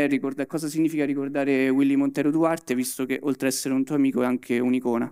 ricorda- 0.07 0.47
cosa 0.47 0.69
significa 0.69 1.05
ricordare 1.05 1.69
Willy 1.71 1.97
Montero 1.97 2.31
Duarte 2.31 2.77
visto 2.77 3.05
che 3.05 3.19
oltre 3.23 3.49
ad 3.49 3.53
essere 3.53 3.75
un 3.75 3.83
tuo 3.83 3.97
amico 3.97 4.23
è 4.23 4.27
anche 4.27 4.61
un'icona? 4.61 5.11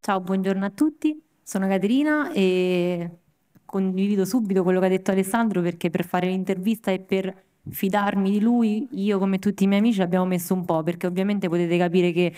Ciao, 0.00 0.20
buongiorno 0.20 0.64
a 0.64 0.70
tutti, 0.70 1.22
sono 1.42 1.68
Caterina 1.68 2.32
e 2.32 3.10
condivido 3.66 4.24
subito 4.24 4.62
quello 4.62 4.80
che 4.80 4.86
ha 4.86 4.88
detto 4.88 5.10
Alessandro 5.10 5.60
perché 5.60 5.90
per 5.90 6.06
fare 6.06 6.28
l'intervista 6.28 6.90
e 6.90 7.00
per 7.00 7.44
fidarmi 7.68 8.30
di 8.30 8.40
lui, 8.40 8.88
io 8.92 9.18
come 9.18 9.38
tutti 9.38 9.64
i 9.64 9.66
miei 9.66 9.80
amici 9.80 10.00
abbiamo 10.00 10.24
messo 10.24 10.54
un 10.54 10.64
po', 10.64 10.82
perché 10.82 11.06
ovviamente 11.06 11.48
potete 11.48 11.76
capire 11.76 12.10
che 12.10 12.34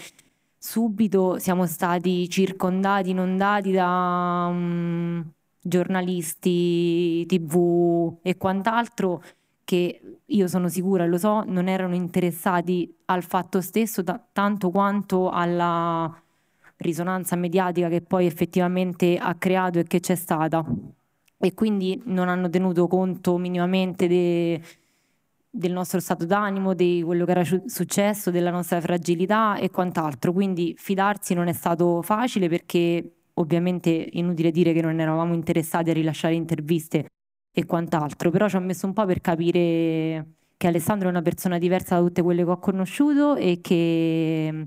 subito 0.59 1.39
siamo 1.39 1.65
stati 1.67 2.29
circondati, 2.29 3.11
inondati 3.11 3.71
da 3.71 4.49
um, 4.51 5.25
giornalisti, 5.61 7.25
tv 7.25 8.19
e 8.23 8.37
quant'altro 8.37 9.23
che 9.65 10.19
io 10.25 10.47
sono 10.47 10.69
sicura, 10.69 11.07
lo 11.07 11.19
so, 11.19 11.43
non 11.47 11.69
erano 11.69 11.95
interessati 11.95 12.95
al 13.07 13.23
fatto 13.23 13.61
stesso 13.61 14.03
da, 14.03 14.23
tanto 14.33 14.71
quanto 14.71 15.31
alla 15.31 16.23
risonanza 16.77 17.37
mediatica 17.37 17.89
che 17.89 18.03
poi 18.03 18.27
effettivamente 18.27 19.17
ha 19.17 19.35
creato 19.35 19.79
e 19.79 19.85
che 19.85 20.01
c'è 20.01 20.15
stata. 20.15 20.65
E 21.39 21.55
quindi 21.55 22.01
non 22.07 22.29
hanno 22.29 22.49
tenuto 22.49 22.87
conto 22.87 23.37
minimamente 23.37 24.07
de, 24.07 24.61
del 25.51 25.73
nostro 25.73 26.01
stato 26.01 26.25
d'animo, 26.27 26.75
di 26.75 27.03
quello 27.05 27.25
che 27.25 27.31
era 27.31 27.45
successo, 27.67 28.31
della 28.31 28.51
nostra 28.51 28.81
fragilità 28.81 29.57
e 29.57 29.71
quant'altro. 29.71 30.33
Quindi 30.33 30.75
fidarsi 30.77 31.35
non 31.35 31.49
è 31.49 31.53
stato 31.53 32.03
facile 32.03 32.49
perché 32.49 33.13
ovviamente 33.35 34.09
inutile 34.13 34.51
dire 34.51 34.73
che 34.73 34.81
non 34.81 35.01
eravamo 35.01 35.35
interessati 35.35 35.91
a 35.91 35.93
rilasciare 35.93 36.35
interviste 36.35 37.09
e 37.57 37.65
quant'altro, 37.67 38.31
però 38.31 38.49
ci 38.49 38.57
ho 38.57 38.61
messo 38.61 38.87
un 38.87 38.93
po' 38.93 39.07
per 39.07 39.21
capire 39.21 40.27
che 40.57 40.67
Alessandro 40.67 41.07
è 41.07 41.11
una 41.11 41.23
persona 41.23 41.57
diversa 41.59 41.95
da 41.97 42.03
tutte 42.03 42.21
quelle 42.21 42.45
che 42.45 42.51
ho 42.51 42.59
conosciuto 42.59 43.37
e 43.37 43.61
che 43.63 44.67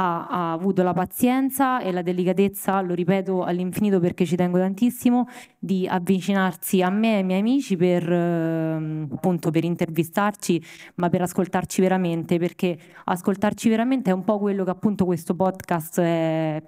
ha, 0.00 0.26
ha, 0.26 0.52
avuto 0.52 0.82
la 0.82 0.94
pazienza 0.94 1.80
e 1.80 1.92
la 1.92 2.00
delicatezza, 2.02 2.80
lo 2.80 2.94
ripeto 2.94 3.42
all'infinito 3.44 4.00
perché 4.00 4.24
ci 4.24 4.36
tengo 4.36 4.58
tantissimo, 4.58 5.26
di 5.58 5.86
avvicinarsi 5.86 6.80
a 6.82 6.88
me 6.88 7.14
e 7.14 7.16
ai 7.16 7.24
miei 7.24 7.40
amici 7.40 7.76
per, 7.76 8.10
eh, 8.10 9.06
appunto, 9.12 9.50
per 9.50 9.64
intervistarci, 9.64 10.62
ma 10.96 11.10
per 11.10 11.22
ascoltarci 11.22 11.80
veramente, 11.82 12.38
perché 12.38 12.78
ascoltarci 13.04 13.68
veramente 13.68 14.10
è 14.10 14.14
un 14.14 14.24
po' 14.24 14.38
quello 14.38 14.64
che 14.64 14.70
appunto 14.70 15.04
questo 15.04 15.34
podcast 15.34 16.00
è, 16.00 16.62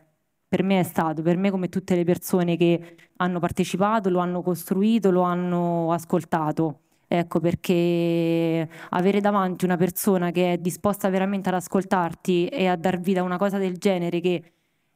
per 0.51 0.65
me 0.65 0.81
è 0.81 0.83
stato, 0.83 1.23
per 1.23 1.37
me 1.37 1.49
come 1.53 1.69
tutte 1.69 1.95
le 1.95 2.03
persone 2.03 2.57
che 2.57 2.97
hanno 3.19 3.39
partecipato, 3.39 4.11
lo 4.11 4.19
hanno 4.19 4.43
costruito, 4.43 5.13
lo 5.13 5.23
hanno 5.23 5.93
ascoltato. 5.93 6.81
Ecco 7.07 7.39
perché 7.39 8.69
avere 8.91 9.21
davanti 9.21 9.65
una 9.65 9.77
persona 9.77 10.33
che 10.33 10.55
è 10.55 10.59
disposta 10.59 11.09
veramente 11.09 11.49
ad 11.51 11.55
ascoltarti 11.57 12.49
e 12.49 12.67
a 12.67 12.75
dar 12.77 12.99
vita 12.99 13.21
a 13.21 13.23
una 13.23 13.39
cosa 13.39 13.59
del 13.59 13.77
genere 13.79 14.21
che 14.21 14.53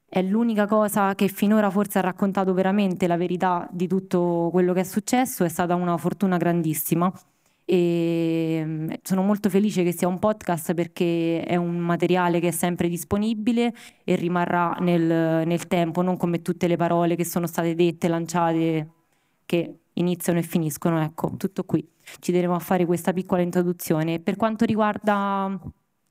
è 0.08 0.22
l'unica 0.22 0.66
cosa 0.66 1.14
che 1.14 1.28
finora 1.28 1.70
forse 1.70 1.98
ha 1.98 2.02
raccontato 2.02 2.52
veramente 2.52 3.06
la 3.06 3.16
verità 3.16 3.68
di 3.70 3.86
tutto 3.86 4.48
quello 4.50 4.72
che 4.72 4.80
è 4.80 4.84
successo, 4.84 5.44
è 5.44 5.48
stata 5.48 5.76
una 5.76 5.96
fortuna 5.96 6.36
grandissima. 6.36 7.12
E 7.64 8.62
mm, 8.64 8.90
sono 9.02 9.22
molto 9.22 9.48
felice 9.48 9.82
che 9.82 9.92
sia 9.92 10.08
un 10.08 10.18
podcast 10.18 10.74
perché 10.74 11.42
è 11.44 11.56
un 11.56 11.76
materiale 11.78 12.40
che 12.40 12.48
è 12.48 12.50
sempre 12.50 12.88
disponibile 12.88 13.74
e 14.04 14.16
rimarrà 14.16 14.76
nel, 14.80 15.46
nel 15.46 15.66
tempo, 15.66 16.02
non 16.02 16.16
come 16.16 16.42
tutte 16.42 16.66
le 16.66 16.76
parole 16.76 17.16
che 17.16 17.24
sono 17.24 17.46
state 17.46 17.74
dette, 17.74 18.08
lanciate, 18.08 18.90
che 19.46 19.78
iniziano 19.94 20.38
e 20.38 20.42
finiscono. 20.42 21.00
Ecco, 21.02 21.32
tutto 21.36 21.64
qui. 21.64 21.86
Ci 22.20 22.32
tenevo 22.32 22.54
a 22.54 22.58
fare 22.58 22.84
questa 22.86 23.12
piccola 23.12 23.42
introduzione. 23.42 24.20
Per 24.20 24.36
quanto 24.36 24.64
riguarda 24.64 25.58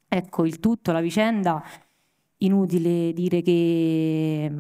ecco, 0.08 0.46
il 0.46 0.60
tutto, 0.60 0.92
la 0.92 1.02
vicenda, 1.02 1.64
inutile 2.38 3.14
dire 3.14 3.42
che 3.42 4.52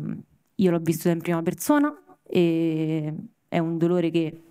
io 0.55 0.71
l'ho 0.71 0.79
vissuta 0.79 1.09
in 1.11 1.19
prima 1.19 1.41
persona 1.41 1.93
e 2.23 3.13
è 3.47 3.59
un 3.59 3.77
dolore 3.77 4.09
che 4.09 4.41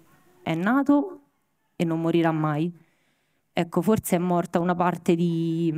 è 0.42 0.54
nato 0.54 1.21
e 1.76 1.84
non 1.84 2.00
morirà 2.00 2.32
mai. 2.32 2.72
Ecco, 3.52 3.82
forse 3.82 4.16
è 4.16 4.18
morta 4.18 4.58
una 4.58 4.74
parte 4.74 5.14
di, 5.14 5.72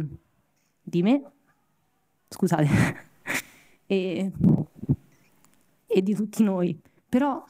di 0.80 1.02
me, 1.02 1.22
scusate, 2.28 2.68
e, 3.87 4.33
e 5.87 6.02
di 6.02 6.14
tutti 6.14 6.42
noi. 6.42 6.78
Però 7.09 7.44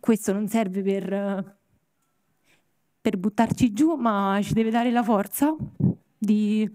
questo 0.00 0.32
non 0.32 0.48
serve 0.48 0.82
per, 0.82 1.56
per 3.00 3.16
buttarci 3.16 3.72
giù, 3.72 3.94
ma 3.94 4.38
ci 4.42 4.52
deve 4.52 4.70
dare 4.70 4.90
la 4.90 5.02
forza 5.02 5.54
di, 6.18 6.70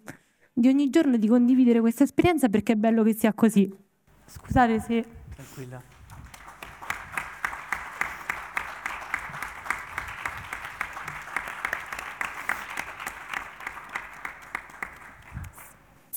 di 0.51 0.67
ogni 0.67 0.89
giorno 0.89 1.17
di 1.17 1.27
condividere 1.27 1.79
questa 1.79 2.03
esperienza 2.03 2.49
perché 2.49 2.73
è 2.73 2.75
bello 2.75 3.03
che 3.03 3.13
sia 3.13 3.34
così. 3.34 3.71
Scusate 4.25 4.79
se... 4.79 5.05
Tranquilla. 5.36 5.97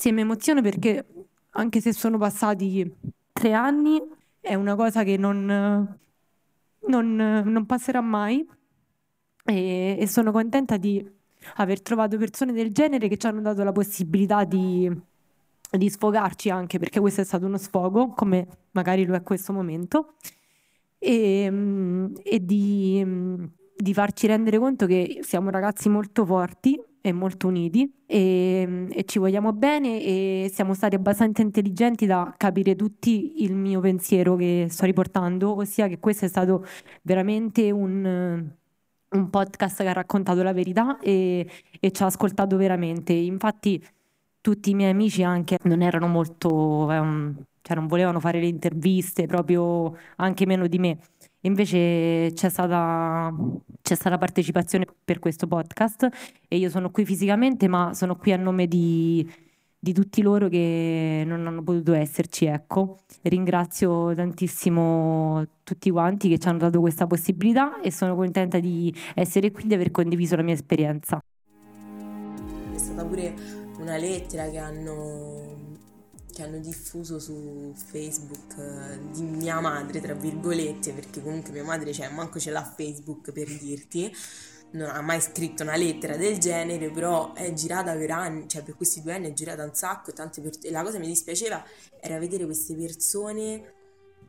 Sì, 0.03 0.11
mi 0.11 0.23
emoziono 0.23 0.63
perché 0.63 1.07
anche 1.51 1.81
se 1.81 1.93
sono 1.93 2.19
passati 2.19 2.93
tre 3.31 3.53
anni, 3.53 4.03
è 4.41 4.53
una 4.55 4.75
cosa 4.75 5.05
che 5.05 5.17
non, 5.17 5.47
non, 6.89 7.15
non 7.15 7.67
passerà 7.67 8.01
mai. 8.01 8.45
E, 9.45 9.97
e, 9.97 10.07
sono 10.09 10.33
contenta 10.33 10.77
di 10.77 11.09
aver 11.55 11.83
trovato 11.83 12.17
persone 12.19 12.53
del 12.53 12.73
genere 12.73 13.07
che 13.07 13.17
ci 13.17 13.29
hanno 13.29 13.43
dato 13.43 13.63
la 13.63 13.71
possibilità 13.71 14.43
di, 14.43 14.91
di 15.71 15.89
sfogarci 15.89 16.51
anche, 16.51 16.81
perché 16.81 16.99
questo 16.99 17.21
è 17.21 17.25
stato 17.25 17.47
uno 17.47 17.57
sfogo, 17.57 18.09
come 18.09 18.49
magari 18.73 19.05
lo 19.05 19.15
è 19.15 19.23
questo 19.23 19.53
momento, 19.53 20.15
e, 20.99 21.45
e 22.25 22.45
di, 22.45 23.07
di 23.77 23.95
farci 23.95 24.27
rendere 24.27 24.59
conto 24.59 24.85
che 24.87 25.21
siamo 25.23 25.51
ragazzi 25.51 25.89
molto 25.89 26.27
forti 26.27 26.91
e 27.03 27.13
molto 27.13 27.49
uniti 27.49 27.93
e, 28.07 28.87
e, 28.91 29.05
ci 29.05 29.19
vogliamo 29.19 29.53
bene 29.53 30.01
e 30.01 30.51
siamo 30.53 30.73
stati 30.73 30.95
abbastanza 30.95 31.43
intelligenti 31.43 32.07
da 32.07 32.33
capire 32.37 32.77
tutti 32.77 33.43
il 33.43 33.55
mio 33.55 33.81
pensiero 33.81 34.37
che 34.37 34.69
sto 34.71 34.87
riportando, 34.87 35.57
ossia 35.57 35.89
che 35.89 35.99
questo 35.99 36.25
è 36.25 36.29
stato 36.29 36.65
veramente 37.03 37.73
un, 37.73 38.49
un 39.09 39.31
podcast 39.31 39.83
che 39.83 39.89
ha 39.89 39.93
raccontato 39.93 40.43
la 40.43 40.53
verità 40.53 40.99
e, 41.01 41.47
e, 41.81 41.91
ci 41.91 42.03
ha 42.03 42.07
ascoltato 42.07 42.57
veramente. 42.57 43.13
Infatti 43.13 43.85
tutti 44.41 44.71
i 44.71 44.75
miei 44.75 44.91
amici 44.91 45.23
anche 45.25 45.59
non 45.65 45.83
erano 45.83 46.07
molto, 46.07 46.87
um, 46.87 47.35
cioè 47.63 47.77
non 47.77 47.87
volevano 47.89 48.21
fare 48.21 48.41
le 48.41 48.47
interviste, 48.47 49.27
proprio 49.27 49.97
anche 50.17 50.47
meno 50.47 50.67
di 50.69 50.79
me. 50.79 50.99
Invece 51.45 52.33
c'è 52.35 52.49
stata, 52.49 53.35
c'è 53.83 53.95
stata 53.95 54.17
partecipazione 54.17 54.87
per 55.05 55.19
questo 55.19 55.47
podcast 55.47 56.09
e 56.47 56.57
io 56.57 56.69
sono 56.69 56.91
qui 56.91 57.05
fisicamente, 57.05 57.67
ma 57.67 57.95
sono 57.95 58.17
qui 58.17 58.33
a 58.33 58.37
nome 58.37 58.69
di, 58.69 59.29
di 59.77 59.93
tutti 59.93 60.23
loro 60.23 60.49
che 60.49 61.25
non 61.27 61.45
hanno 61.47 61.63
potuto 61.65 61.95
esserci. 61.95 62.45
Ecco. 62.45 62.99
Ringrazio 63.23 64.15
tantissimo 64.15 65.45
tutti 65.65 65.91
quanti 65.91 66.29
che 66.29 66.39
ci 66.39 66.47
hanno 66.47 66.59
dato 66.59 66.79
questa 66.79 67.09
possibilità 67.09 67.81
e 67.81 67.91
sono 67.91 68.15
contenta 68.15 68.61
di 68.61 68.95
essere 69.15 69.51
qui 69.51 69.65
e 69.65 69.67
di 69.67 69.75
aver 69.75 69.91
condiviso 69.91 70.37
la 70.37 70.43
mia 70.43 70.55
esperienza. 70.55 71.19
È 72.73 72.79
stata 72.79 73.05
pure 73.05 73.35
una 73.81 73.97
lettera 73.97 74.49
che 74.49 74.59
hanno 74.59 75.72
che 76.33 76.43
hanno 76.43 76.59
diffuso 76.59 77.19
su 77.19 77.73
Facebook 77.75 78.57
eh, 78.59 78.99
di 79.13 79.23
mia 79.23 79.61
madre, 79.61 80.01
tra 80.01 80.15
virgolette, 80.15 80.93
perché 80.93 81.23
comunque 81.23 81.53
mia 81.53 81.65
madre 81.65 81.93
cioè, 81.93 82.09
manco 82.09 82.39
ce 82.39 82.51
l'ha 82.51 82.65
Facebook 82.65 83.33
per 83.33 83.47
dirti, 83.59 84.13
non 84.73 84.89
ha 84.89 85.03
mai 85.03 85.21
scritto 85.21 85.63
una 85.63 85.77
lettera 85.77 86.17
del 86.17 86.39
genere, 86.39 86.91
però 86.91 87.35
è 87.35 87.53
girata 87.53 87.95
per 87.95 88.11
anni, 88.11 88.49
cioè 88.49 88.63
per 88.63 88.75
questi 88.77 89.03
due 89.03 89.15
anni 89.15 89.29
è 89.29 89.33
girata 89.35 89.63
un 89.65 89.75
sacco 89.75 90.11
e, 90.11 90.13
tante 90.15 90.41
per- 90.41 90.59
e 90.63 90.71
la 90.71 90.83
cosa 90.83 90.95
che 90.95 91.03
mi 91.03 91.09
dispiaceva 91.09 91.63
era 92.01 92.19
vedere 92.19 92.45
queste 92.47 92.75
persone 92.75 93.75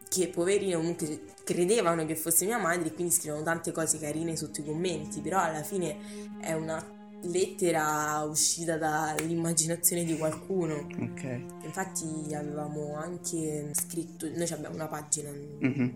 che 0.10 0.28
poverine 0.28 0.76
comunque 0.76 1.24
credevano 1.44 2.06
che 2.06 2.16
fosse 2.16 2.46
mia 2.46 2.60
madre 2.60 2.90
e 2.90 2.94
quindi 2.94 3.14
scrivono 3.14 3.42
tante 3.42 3.72
cose 3.72 3.98
carine 3.98 4.36
sotto 4.36 4.60
i 4.60 4.66
commenti, 4.66 5.22
però 5.22 5.40
alla 5.40 5.64
fine 5.64 6.40
è 6.40 6.54
una 6.54 6.93
lettera 7.24 8.22
uscita 8.28 8.78
dall'immaginazione 8.78 10.04
di 10.04 10.18
qualcuno. 10.18 10.88
Ok. 11.00 11.24
Infatti 11.64 12.34
avevamo 12.34 12.96
anche 12.96 13.72
scritto, 13.74 14.28
noi 14.30 14.52
abbiamo 14.52 14.76
una 14.76 14.88
pagina, 14.88 15.30
mm-hmm. 15.32 15.90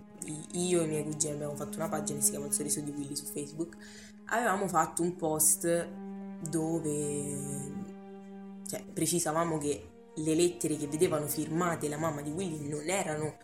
io 0.54 0.82
e 0.82 0.86
i 0.86 0.88
miei 0.88 1.04
cugini 1.04 1.34
abbiamo 1.34 1.56
fatto 1.56 1.78
una 1.78 1.90
pagina 1.90 2.20
che 2.20 2.26
si 2.26 2.32
chiama 2.32 2.48
Il 2.48 2.54
sorriso 2.54 2.82
di 2.82 2.92
Willy 2.92 3.16
su 3.16 3.26
Facebook, 3.26 3.76
avevamo 4.26 4.68
fatto 4.68 5.02
un 5.02 5.16
post 5.16 5.88
dove 6.50 7.76
cioè, 8.68 8.84
precisavamo 8.94 9.58
che 9.58 9.90
le 10.16 10.36
lettere 10.36 10.78
che 10.78 10.88
vedevano 10.88 11.28
firmate 11.28 11.88
la 11.90 11.98
mamma 11.98 12.22
di 12.22 12.32
Willy 12.32 12.68
non 12.68 12.88
erano, 12.90 13.38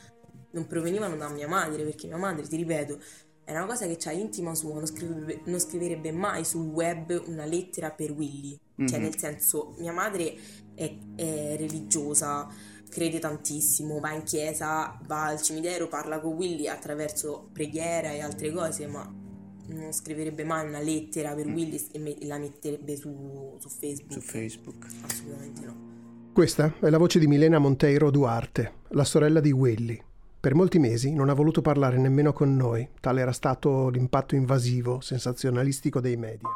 non 0.52 0.68
provenivano 0.68 1.16
da 1.16 1.30
mia 1.30 1.48
madre, 1.48 1.84
perché 1.84 2.08
mia 2.08 2.18
madre, 2.18 2.48
ti 2.48 2.56
ripeto, 2.56 3.00
era 3.46 3.60
una 3.60 3.68
cosa 3.68 3.86
che 3.86 3.98
c'ha 3.98 4.12
intima 4.12 4.56
sua, 4.56 4.74
non 4.74 4.86
scriverebbe, 4.86 5.42
non 5.46 5.60
scriverebbe 5.60 6.12
mai 6.12 6.46
sul 6.46 6.68
web 6.68 7.22
una 7.28 7.46
lettera 7.46 7.92
per 7.92 8.12
Willy. 8.12 8.58
Mm-hmm. 8.80 8.88
Cioè, 8.88 8.98
mhm. 8.98 9.04
nel 9.04 9.18
senso, 9.18 9.76
mia 9.80 9.92
madre 9.92 10.36
è, 10.76 10.96
è, 11.16 11.56
religiosa, 11.58 12.48
crede 12.90 13.20
tantissimo, 13.20 14.00
va 14.00 14.14
in 14.14 14.24
chiesa, 14.24 15.00
va 15.06 15.26
al 15.26 15.42
cimitero, 15.42 15.88
parla 15.88 16.20
con 16.20 16.34
Willy 16.34 16.68
attraverso 16.68 17.50
preghiera 17.52 18.12
e 18.12 18.22
altre 18.22 18.52
cose, 18.52 18.88
ma 18.88 19.22
non 19.66 19.92
scriverebbe 19.94 20.44
mai 20.44 20.68
una 20.68 20.80
lettera 20.80 21.34
per 21.34 21.48
mm. 21.48 21.54
Willy 21.54 21.88
e, 21.92 22.00
me- 22.00 22.18
la 22.22 22.38
metterebbe 22.38 22.96
su, 22.96 23.58
su 23.60 23.70
Facebook. 23.70 24.12
Su 24.14 24.22
Facebook. 24.22 24.88
Assolutamente 25.02 25.66
no. 25.66 25.92
Questa 26.34 26.74
è 26.80 26.90
la 26.90 26.98
voce 26.98 27.20
di 27.20 27.28
Milena 27.28 27.60
Monteiro 27.60 28.10
Duarte, 28.10 28.74
la 28.90 29.04
sorella 29.04 29.40
di 29.40 29.52
Willy. 29.52 30.02
Per 30.44 30.56
molti 30.56 30.78
mesi 30.78 31.14
non 31.14 31.30
ha 31.30 31.34
voluto 31.34 31.62
parlare 31.62 31.98
nemmeno 31.98 32.34
con 32.34 32.54
noi, 32.54 32.86
tale 33.00 33.22
era 33.22 33.32
stato 33.32 33.88
l'impatto 33.88 34.36
invasivo, 34.36 35.00
sensazionalistico 35.00 36.02
dei 36.02 36.18
media. 36.18 36.50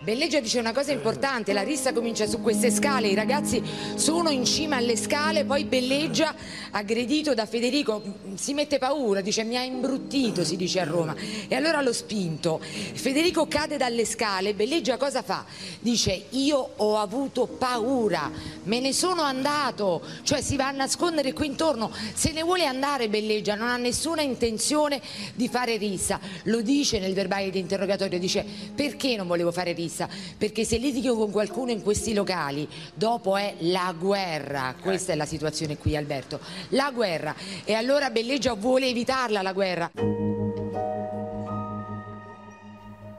Bellegia 0.00 0.38
dice 0.38 0.60
una 0.60 0.72
cosa 0.72 0.92
importante, 0.92 1.52
la 1.52 1.62
rissa 1.62 1.92
comincia 1.92 2.28
su 2.28 2.40
queste 2.40 2.70
scale, 2.70 3.08
i 3.08 3.16
ragazzi 3.16 3.60
sono 3.96 4.30
in 4.30 4.44
cima 4.44 4.76
alle 4.76 4.96
scale, 4.96 5.44
poi 5.44 5.64
Belleggia, 5.64 6.36
aggredito 6.70 7.34
da 7.34 7.46
Federico, 7.46 8.00
si 8.36 8.54
mette 8.54 8.78
paura, 8.78 9.20
dice 9.20 9.42
mi 9.42 9.56
ha 9.56 9.64
imbruttito, 9.64 10.44
si 10.44 10.56
dice 10.56 10.78
a 10.78 10.84
Roma, 10.84 11.16
e 11.48 11.52
allora 11.56 11.82
l'ho 11.82 11.92
spinto. 11.92 12.60
Federico 12.60 13.48
cade 13.48 13.76
dalle 13.76 14.04
scale, 14.04 14.54
Belleggia 14.54 14.96
cosa 14.96 15.22
fa? 15.22 15.44
Dice 15.80 16.26
io 16.30 16.74
ho 16.76 16.96
avuto 16.96 17.46
paura, 17.46 18.30
me 18.62 18.78
ne 18.78 18.92
sono 18.92 19.22
andato, 19.22 20.00
cioè 20.22 20.40
si 20.40 20.54
va 20.54 20.68
a 20.68 20.70
nascondere 20.70 21.32
qui 21.32 21.46
intorno, 21.46 21.90
se 22.14 22.30
ne 22.30 22.44
vuole 22.44 22.66
andare 22.66 23.08
Belleggia, 23.08 23.56
non 23.56 23.66
ha 23.66 23.76
nessuna 23.76 24.22
intenzione 24.22 25.00
di 25.34 25.48
fare 25.48 25.76
rissa, 25.76 26.20
lo 26.44 26.62
dice 26.62 27.00
nel 27.00 27.14
verbale 27.14 27.50
di 27.50 27.58
interrogatorio, 27.58 28.20
dice 28.20 28.46
perché 28.76 29.16
non 29.16 29.26
volevo 29.26 29.50
fare 29.50 29.72
rissa? 29.72 29.86
Vista, 29.88 30.08
perché 30.36 30.64
se 30.64 30.76
litigio 30.76 31.16
con 31.16 31.30
qualcuno 31.30 31.70
in 31.70 31.82
questi 31.82 32.12
locali, 32.12 32.68
dopo 32.94 33.36
è 33.36 33.56
la 33.60 33.94
guerra, 33.98 34.74
questa 34.80 35.12
è 35.12 35.16
la 35.16 35.24
situazione 35.24 35.78
qui 35.78 35.96
Alberto, 35.96 36.38
la 36.70 36.92
guerra, 36.92 37.34
e 37.64 37.72
allora 37.72 38.10
Bellegia 38.10 38.52
vuole 38.52 38.86
evitarla 38.86 39.42
la 39.42 39.52
guerra. 39.52 39.90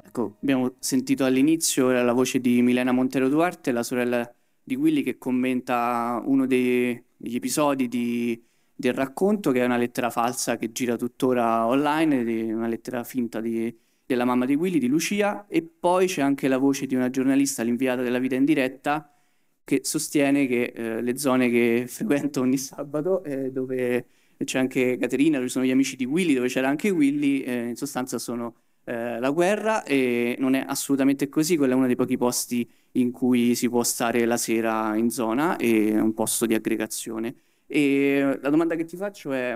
Ecco, 0.06 0.36
abbiamo 0.42 0.76
sentito 0.80 1.26
all'inizio 1.26 1.92
la 1.92 2.14
voce 2.14 2.40
di 2.40 2.62
Milena 2.62 2.92
Montero 2.92 3.28
Duarte, 3.28 3.72
la 3.72 3.84
sorella 3.84 4.32
di 4.64 4.76
Willy 4.76 5.02
che 5.02 5.18
commenta 5.18 6.22
uno 6.24 6.46
dei, 6.46 7.02
degli 7.18 7.36
episodi 7.36 7.88
di, 7.88 8.40
del 8.76 8.94
racconto 8.94 9.52
che 9.52 9.62
è 9.62 9.66
una 9.66 9.78
lettera 9.78 10.10
falsa 10.10 10.58
che 10.58 10.72
gira 10.72 10.96
tuttora 10.96 11.66
online, 11.66 12.54
una 12.54 12.68
lettera 12.68 13.04
finta 13.04 13.40
di, 13.40 13.76
della 14.10 14.26
mamma 14.26 14.46
di 14.46 14.56
Willy, 14.56 14.80
di 14.80 14.88
Lucia, 14.88 15.46
e 15.48 15.62
poi 15.62 16.08
c'è 16.08 16.24
anche 16.24 16.48
la 16.48 16.58
voce 16.58 16.88
di 16.88 16.96
una 16.96 17.12
giornalista, 17.12 17.62
l'inviata 17.62 18.02
della 18.02 18.18
vita 18.18 18.34
in 18.34 18.44
diretta, 18.44 19.14
che 19.64 19.82
sostiene 19.84 20.48
che 20.48 20.74
eh, 20.76 21.02
le 21.04 21.16
zone 21.16 21.48
che 21.52 21.86
frequento 21.88 22.42
ogni 22.42 22.58
sabato, 22.58 23.24
eh, 23.24 23.52
dove 23.52 24.06
c'è 24.44 24.58
anche 24.58 24.98
Caterina, 24.98 25.38
dove 25.38 25.50
sono 25.50 25.64
gli 25.64 25.70
amici 25.70 25.96
di 25.96 26.06
Willy, 26.06 26.34
dove 26.34 26.48
c'era 26.48 26.68
anche 26.68 26.90
Willy, 26.90 27.42
eh, 27.42 27.68
in 27.68 27.76
sostanza 27.76 28.18
sono 28.18 28.56
eh, 28.86 29.20
la 29.20 29.30
guerra 29.30 29.84
e 29.84 30.36
non 30.40 30.56
è 30.56 30.66
assolutamente 30.68 31.30
così, 31.30 31.56
quello 31.56 31.74
è 31.74 31.76
uno 31.76 31.86
dei 31.86 31.96
pochi 31.96 32.18
posti 32.18 32.68
in 32.94 33.12
cui 33.12 33.54
si 33.54 33.70
può 33.70 33.84
stare 33.84 34.26
la 34.26 34.38
sera 34.38 34.96
in 34.96 35.12
zona 35.12 35.56
e 35.58 35.92
è 35.92 36.00
un 36.00 36.16
posto 36.16 36.48
di 36.48 36.56
aggregazione. 36.56 37.36
E 37.68 38.40
la 38.42 38.50
domanda 38.50 38.74
che 38.74 38.86
ti 38.86 38.98
faccio 38.98 39.34
è 39.34 39.56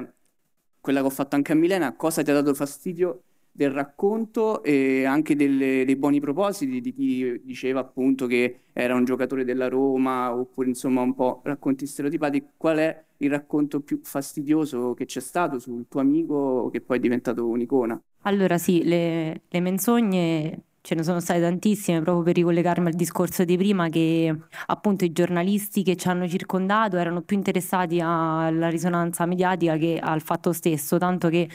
quella 0.80 1.00
che 1.00 1.08
ho 1.08 1.10
fatto 1.10 1.36
anche 1.36 1.54
a 1.54 1.56
Milena, 1.56 1.96
cosa 1.96 2.22
ti 2.22 2.30
ha 2.30 2.36
dato 2.36 2.54
fastidio 2.54 3.24
del 3.56 3.70
racconto 3.70 4.64
e 4.64 5.06
anche 5.06 5.36
delle, 5.36 5.86
dei 5.86 5.96
buoni 5.96 6.20
propositi 6.20 6.82
di 6.82 6.92
chi 6.92 7.42
diceva 7.44 7.82
appunto 7.82 8.26
che 8.26 8.62
era 8.74 8.96
un 8.96 9.06
giocatore 9.06 9.46
della 9.46 9.70
Roma 9.70 10.34
oppure 10.36 10.70
insomma 10.70 11.02
un 11.02 11.14
po' 11.14 11.42
racconti 11.44 11.86
stereotipati. 11.86 12.44
Qual 12.58 12.78
è 12.78 13.04
il 13.18 13.30
racconto 13.30 13.80
più 13.82 14.00
fastidioso 14.02 14.96
che 14.96 15.06
c'è 15.06 15.20
stato 15.20 15.60
sul 15.60 15.86
tuo 15.88 16.02
amico 16.02 16.70
che 16.72 16.82
poi 16.82 16.98
è 16.98 17.00
diventato 17.00 17.48
un'icona? 17.48 18.02
Allora 18.24 18.58
sì, 18.58 18.84
le, 18.84 19.44
le 19.48 19.60
menzogne 19.60 20.64
ce 20.82 20.96
ne 20.96 21.04
sono 21.04 21.20
state 21.20 21.40
tantissime 21.40 22.02
proprio 22.02 22.24
per 22.24 22.36
ricollegarmi 22.36 22.88
al 22.88 22.94
discorso 22.94 23.46
di 23.46 23.56
prima 23.56 23.88
che 23.88 24.36
appunto 24.66 25.06
i 25.06 25.14
giornalisti 25.14 25.84
che 25.84 25.96
ci 25.96 26.08
hanno 26.10 26.28
circondato 26.28 26.98
erano 26.98 27.22
più 27.22 27.38
interessati 27.38 28.00
alla 28.02 28.68
risonanza 28.68 29.26
mediatica 29.26 29.78
che 29.78 30.00
al 30.02 30.22
fatto 30.22 30.52
stesso, 30.52 30.98
tanto 30.98 31.30
che 31.30 31.48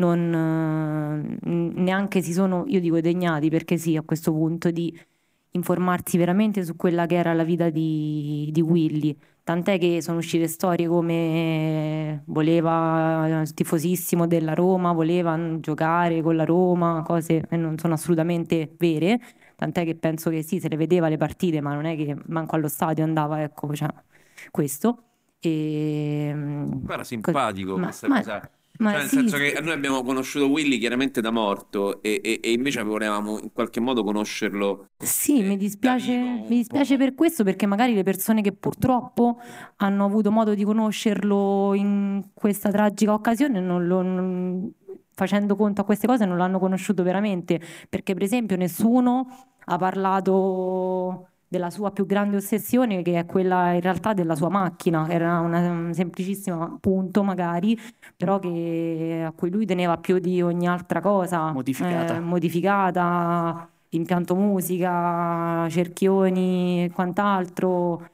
non 0.00 1.38
neanche 1.42 2.22
si 2.22 2.32
sono, 2.32 2.64
io 2.66 2.80
dico, 2.80 3.00
degnati 3.00 3.48
perché 3.50 3.76
sì, 3.76 3.96
a 3.96 4.02
questo 4.02 4.32
punto 4.32 4.70
di 4.70 4.98
informarsi 5.52 6.16
veramente 6.16 6.64
su 6.64 6.76
quella 6.76 7.06
che 7.06 7.16
era 7.16 7.32
la 7.34 7.44
vita 7.44 7.70
di, 7.70 8.48
di 8.52 8.60
Willy. 8.60 9.16
Tant'è 9.42 9.78
che 9.78 10.00
sono 10.00 10.18
uscite 10.18 10.46
storie 10.46 10.86
come 10.86 12.22
voleva 12.26 13.40
il 13.42 13.52
tifosissimo 13.52 14.26
della 14.26 14.54
Roma, 14.54 14.92
voleva 14.92 15.38
giocare 15.58 16.22
con 16.22 16.36
la 16.36 16.44
Roma, 16.44 17.02
cose 17.04 17.46
che 17.48 17.56
non 17.56 17.76
sono 17.78 17.94
assolutamente 17.94 18.74
vere. 18.78 19.20
Tant'è 19.56 19.84
che 19.84 19.96
penso 19.96 20.30
che 20.30 20.42
sì, 20.42 20.60
se 20.60 20.68
le 20.68 20.76
vedeva 20.76 21.08
le 21.08 21.16
partite, 21.16 21.60
ma 21.60 21.74
non 21.74 21.84
è 21.84 21.96
che 21.96 22.16
manco 22.26 22.54
allo 22.54 22.68
stadio 22.68 23.02
andava, 23.04 23.42
ecco, 23.42 23.74
cioè, 23.74 23.88
questo. 24.50 25.04
E... 25.40 26.32
Guarda, 26.34 27.04
simpatico 27.04 27.76
Ma- 27.76 27.84
questa 27.84 28.08
ma- 28.08 28.16
cosa. 28.18 28.50
Ma 28.80 28.90
Cioè, 28.90 29.00
nel 29.00 29.08
sì, 29.08 29.16
senso 29.16 29.36
che 29.36 29.58
noi 29.62 29.72
abbiamo 29.72 30.02
conosciuto 30.02 30.48
Willy 30.48 30.78
chiaramente 30.78 31.20
da 31.20 31.30
morto 31.30 32.02
e, 32.02 32.20
e- 32.22 32.40
e 32.42 32.52
invece 32.52 32.82
volevamo 32.82 33.38
in 33.40 33.52
qualche 33.52 33.80
modo 33.80 34.02
conoscerlo. 34.02 34.88
Sì, 35.02 35.42
mi 35.42 35.56
dispiace, 35.56 36.14
mi 36.18 36.56
dispiace 36.56 36.98
per 36.98 37.14
questo 37.14 37.42
perché 37.42 37.64
magari 37.66 37.94
le 37.94 38.02
persone 38.02 38.42
che 38.42 38.52
purtroppo 38.52 39.38
hanno 39.76 40.04
avuto 40.04 40.30
modo 40.30 40.54
di 40.54 40.62
conoscerlo 40.62 41.72
in 41.74 42.22
questa 42.34 42.70
tragica 42.70 43.14
occasione, 43.14 43.60
non 43.60 43.86
lo- 43.86 44.02
non- 44.02 44.72
facendo 45.14 45.56
conto 45.56 45.80
a 45.80 45.84
queste 45.84 46.06
cose, 46.06 46.26
non 46.26 46.36
l'hanno 46.36 46.58
conosciuto 46.58 47.02
veramente. 47.02 47.60
Perché, 47.88 48.12
per 48.12 48.22
esempio, 48.24 48.56
nessuno 48.56 49.26
ha 49.64 49.76
parlato 49.78 51.29
della 51.50 51.68
sua 51.70 51.90
più 51.90 52.06
grande 52.06 52.36
ossessione, 52.36 53.02
che 53.02 53.18
è 53.18 53.26
quella 53.26 53.72
in 53.72 53.80
realtà 53.80 54.12
della 54.14 54.36
sua 54.36 54.48
macchina, 54.48 55.08
era 55.10 55.40
una, 55.40 55.58
un 55.68 55.92
semplicissimo 55.92 56.78
punto 56.80 57.24
magari, 57.24 57.76
però 58.16 58.38
che, 58.38 59.24
a 59.26 59.32
cui 59.32 59.50
lui 59.50 59.66
teneva 59.66 59.96
più 59.98 60.20
di 60.20 60.40
ogni 60.40 60.68
altra 60.68 61.00
cosa. 61.00 61.50
Modificata. 61.50 62.14
Eh, 62.16 62.20
modificata, 62.20 63.68
impianto 63.88 64.36
musica, 64.36 65.66
cerchioni 65.68 66.84
e 66.84 66.90
quant'altro. 66.92 68.08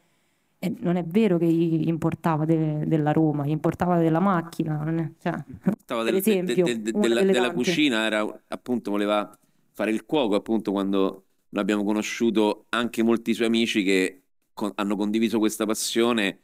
E 0.59 0.75
non 0.81 0.97
è 0.97 1.05
vero 1.05 1.37
che 1.37 1.45
gli 1.45 1.87
importava 1.89 2.47
de- 2.47 2.87
della 2.87 3.13
Roma, 3.13 3.45
gli 3.45 3.51
importava 3.51 3.99
della 3.99 4.19
macchina. 4.21 4.83
non 4.83 4.99
è- 4.99 5.11
cioè, 5.21 5.35
per 5.85 6.05
del- 6.05 6.23
de- 6.23 6.23
de- 6.23 6.31
esempio, 6.31 6.65
de- 6.65 6.81
de- 6.81 6.93
della, 6.93 7.23
della 7.23 7.53
cucina 7.53 8.07
era 8.07 8.27
appunto 8.49 8.91
voleva 8.91 9.31
fare 9.73 9.91
il 9.91 10.07
cuoco 10.07 10.35
appunto 10.37 10.73
quando 10.73 11.26
l'abbiamo 11.57 11.83
conosciuto 11.85 12.67
anche 12.71 13.03
molti 13.03 13.35
suoi 13.35 13.47
amici 13.49 13.83
che 13.83 14.23
con- 14.53 14.73
hanno 14.77 14.97
condiviso 14.97 15.39
questa 15.39 15.67
passione 15.67 16.39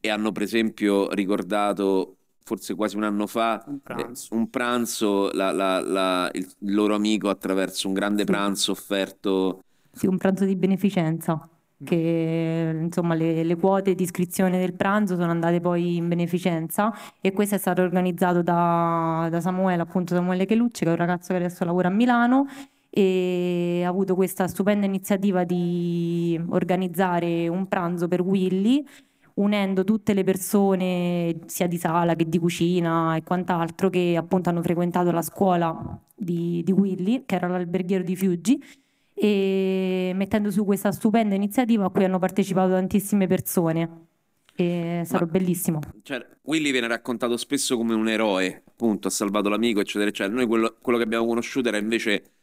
e 0.00 0.08
hanno 0.10 0.32
per 0.32 0.42
esempio 0.42 1.08
ricordato 1.12 2.16
forse 2.44 2.74
quasi 2.74 2.96
un 2.96 3.02
anno 3.04 3.26
fa 3.26 3.64
Un 3.66 3.80
pranzo. 3.80 4.32
eh, 4.32 4.36
un 4.36 4.50
pranzo, 4.50 5.30
la- 5.32 5.50
la- 5.52 5.80
la- 5.80 6.30
il 6.34 6.46
il 6.60 6.74
loro 6.74 6.94
amico 6.94 7.28
attraverso 7.28 7.88
un 7.88 7.94
grande 7.94 8.20
Sì. 8.20 8.26
pranzo 8.26 8.70
offerto 8.72 9.62
Sì, 9.92 10.06
un 10.06 10.16
pranzo 10.18 10.44
di 10.44 10.54
beneficenza, 10.56 11.48
che 11.82 12.78
insomma 12.82 13.14
le, 13.14 13.42
le 13.42 13.56
quote 13.56 13.94
di 13.94 14.02
iscrizione 14.02 14.58
del 14.58 14.74
pranzo 14.74 15.16
sono 15.16 15.30
andate 15.30 15.60
poi 15.60 15.96
in 15.96 16.06
beneficenza 16.08 16.92
e 17.20 17.32
questo 17.32 17.54
è 17.56 17.58
stato 17.58 17.82
organizzato 17.82 18.42
da, 18.42 19.26
da 19.30 19.40
Samuele, 19.40 19.82
appunto 19.82 20.14
Samuele 20.14 20.46
Chelucci, 20.46 20.84
che 20.84 20.90
è 20.90 20.92
un 20.92 20.98
ragazzo 20.98 21.28
che 21.32 21.36
adesso 21.38 21.64
lavora 21.64 21.88
a 21.88 21.90
Milano 21.90 22.46
e 22.98 23.82
ha 23.84 23.88
avuto 23.88 24.14
questa 24.14 24.48
stupenda 24.48 24.86
iniziativa 24.86 25.44
di 25.44 26.40
organizzare 26.48 27.46
un 27.46 27.68
pranzo 27.68 28.08
per 28.08 28.22
Willy 28.22 28.82
unendo 29.34 29.84
tutte 29.84 30.14
le 30.14 30.24
persone 30.24 31.40
sia 31.44 31.66
di 31.66 31.76
sala 31.76 32.14
che 32.14 32.26
di 32.26 32.38
cucina 32.38 33.14
e 33.14 33.22
quant'altro 33.22 33.90
che 33.90 34.16
appunto 34.16 34.48
hanno 34.48 34.62
frequentato 34.62 35.10
la 35.10 35.20
scuola 35.20 36.00
di, 36.14 36.62
di 36.64 36.72
Willy, 36.72 37.24
che 37.26 37.34
era 37.34 37.48
l'alberghiero 37.48 38.02
di 38.02 38.16
Fiuggi, 38.16 38.64
e 39.12 40.12
mettendo 40.14 40.50
su 40.50 40.64
questa 40.64 40.90
stupenda 40.90 41.34
iniziativa 41.34 41.84
a 41.84 41.90
cui 41.90 42.04
hanno 42.04 42.18
partecipato 42.18 42.70
tantissime 42.70 43.26
persone. 43.26 44.06
E 44.54 45.00
è 45.00 45.04
stato 45.04 45.26
Ma- 45.26 45.32
bellissimo. 45.32 45.80
Cioè, 46.02 46.26
Willy 46.44 46.70
viene 46.70 46.86
raccontato 46.86 47.36
spesso 47.36 47.76
come 47.76 47.92
un 47.92 48.08
eroe, 48.08 48.62
appunto, 48.66 49.08
ha 49.08 49.10
salvato 49.10 49.50
l'amico, 49.50 49.80
eccetera, 49.80 50.08
eccetera. 50.08 50.34
Noi 50.34 50.46
quello, 50.46 50.76
quello 50.80 50.96
che 50.96 51.04
abbiamo 51.04 51.26
conosciuto 51.26 51.68
era 51.68 51.76
invece 51.76 52.35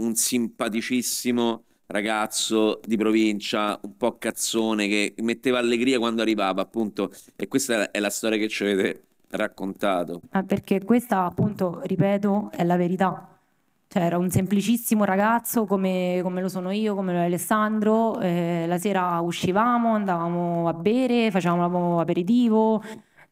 un 0.00 0.14
simpaticissimo 0.14 1.64
ragazzo 1.86 2.80
di 2.84 2.96
provincia, 2.96 3.78
un 3.82 3.96
po' 3.96 4.16
cazzone, 4.18 4.86
che 4.88 5.14
metteva 5.18 5.58
allegria 5.58 5.98
quando 5.98 6.22
arrivava, 6.22 6.62
appunto. 6.62 7.10
E 7.36 7.48
questa 7.48 7.90
è 7.90 7.98
la 7.98 8.10
storia 8.10 8.38
che 8.38 8.48
ci 8.48 8.64
avete 8.64 9.04
raccontato. 9.30 10.20
Ah, 10.30 10.42
perché 10.42 10.82
questa, 10.84 11.24
appunto, 11.24 11.80
ripeto, 11.84 12.50
è 12.52 12.64
la 12.64 12.76
verità. 12.76 13.26
Cioè, 13.88 14.04
era 14.04 14.18
un 14.18 14.30
semplicissimo 14.30 15.04
ragazzo 15.04 15.66
come, 15.66 16.20
come 16.22 16.40
lo 16.40 16.48
sono 16.48 16.70
io, 16.70 16.94
come 16.94 17.12
lo 17.12 17.18
è 17.18 17.24
Alessandro. 17.24 18.20
eh, 18.20 18.64
la 18.68 18.78
sera 18.78 19.18
uscivamo, 19.20 19.94
andavamo 19.94 20.68
a 20.68 20.74
bere, 20.74 21.30
facevamo 21.32 21.98
aperitivo. 22.00 22.82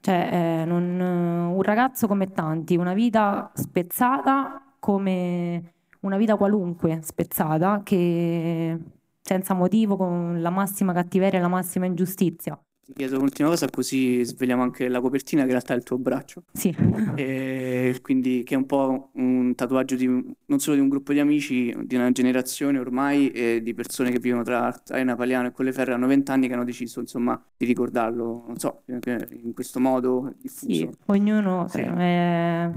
Cioè, 0.01 0.61
eh, 0.63 0.65
non- 0.65 0.99
un 1.01 1.63
ragazzo 1.63 2.07
come 2.09 2.33
tanti, 2.33 2.77
una 2.77 2.95
vita 2.95 3.51
spezzata 3.55 4.75
come 4.81 5.75
una 6.01 6.17
vita 6.17 6.37
qualunque 6.37 7.01
spezzata, 7.03 7.83
che 7.85 8.79
senza 9.21 9.55
motivo, 9.55 9.97
con 9.97 10.41
la 10.41 10.51
massima 10.51 10.93
cattiveria 10.93 11.39
e 11.39 11.43
la 11.43 11.49
massima 11.49 11.87
ingiustizia. 11.87 12.59
Ti 12.89 12.95
chiedo 12.95 13.19
un'ultima 13.19 13.51
cosa 13.51 13.69
così 13.69 14.25
svegliamo 14.25 14.63
anche 14.63 14.89
la 14.89 15.03
copertina 15.03 15.43
che 15.43 15.49
in 15.49 15.53
realtà 15.53 15.75
è 15.75 15.77
il 15.77 15.83
tuo 15.83 15.99
braccio. 15.99 16.45
Sì. 16.53 16.75
E 17.19 17.99
quindi 18.01 18.45
che 18.45 18.55
è 18.55 18.57
un 18.57 18.65
po' 18.65 19.11
un 19.15 19.55
tatuaggio 19.55 19.97
di, 19.97 20.07
non 20.07 20.59
solo 20.59 20.77
di 20.77 20.83
un 20.83 20.89
gruppo 20.89 21.13
di 21.13 21.19
amici, 21.21 21.75
di 21.85 21.97
una 21.97 22.11
generazione 22.13 22.79
ormai, 22.79 23.31
e 23.31 23.61
di 23.63 23.75
persone 23.75 24.11
che 24.11 24.19
vivono 24.21 24.43
tra 24.43 24.75
Arena 24.89 25.17
Paliano 25.17 25.49
e 25.49 25.53
Colleferro 25.53 25.93
hanno 25.95 26.07
vent'anni 26.07 26.47
che 26.47 26.55
hanno 26.55 26.65
deciso 26.65 27.01
insomma 27.01 27.39
di 27.57 27.67
ricordarlo, 27.67 28.45
non 28.47 28.57
so, 28.57 28.83
in 28.87 29.53
questo 29.53 29.81
modo 29.81 30.33
Sì, 30.45 30.67
diffuso. 30.67 30.91
ognuno 31.07 31.67
Sì. 31.69 31.81
eh, 31.81 32.71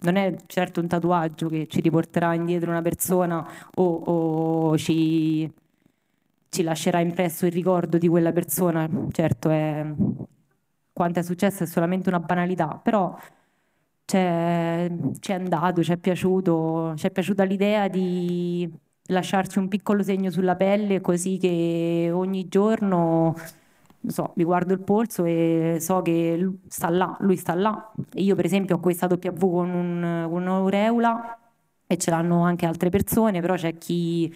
non 0.00 0.16
è 0.16 0.34
certo 0.46 0.80
un 0.80 0.86
tatuaggio 0.88 1.48
che 1.48 1.66
ci 1.68 1.80
riporterà 1.80 2.34
indietro 2.34 2.70
una 2.70 2.82
persona 2.82 3.46
o, 3.76 3.84
o 3.84 4.78
ci, 4.78 5.50
ci 6.48 6.62
lascerà 6.62 7.00
impresso 7.00 7.46
il 7.46 7.52
ricordo 7.52 7.98
di 7.98 8.08
quella 8.08 8.32
persona. 8.32 8.88
Certo, 9.10 9.50
è, 9.50 9.84
quanto 10.92 11.18
è 11.20 11.22
successo 11.22 11.64
è 11.64 11.66
solamente 11.66 12.08
una 12.08 12.20
banalità, 12.20 12.80
però 12.82 13.16
ci 14.04 14.16
è 14.16 15.32
andato, 15.32 15.82
ci 15.84 15.92
è 15.92 15.96
piaciuto, 15.96 16.94
ci 16.96 17.06
è 17.06 17.10
piaciuta 17.10 17.44
l'idea 17.44 17.88
di 17.88 18.68
lasciarci 19.06 19.58
un 19.58 19.68
piccolo 19.68 20.02
segno 20.02 20.30
sulla 20.30 20.56
pelle 20.56 21.00
così 21.00 21.36
che 21.38 22.10
ogni 22.12 22.48
giorno 22.48 23.34
so, 24.06 24.32
mi 24.36 24.44
guardo 24.44 24.72
il 24.72 24.80
polso 24.80 25.24
e 25.24 25.76
so 25.80 26.02
che 26.02 26.48
sta 26.68 26.88
là, 26.90 27.16
lui 27.20 27.36
sta 27.36 27.54
là. 27.54 27.92
Io, 28.14 28.34
per 28.34 28.44
esempio, 28.44 28.76
ho 28.76 28.80
questa 28.80 29.06
W 29.06 29.38
con 29.38 29.70
un- 29.70 30.26
con 30.28 30.42
un'aureola 30.42 31.38
e 31.86 31.96
ce 31.96 32.10
l'hanno 32.10 32.42
anche 32.42 32.66
altre 32.66 32.88
persone, 32.90 33.40
però 33.40 33.54
c'è 33.54 33.76
chi 33.78 34.32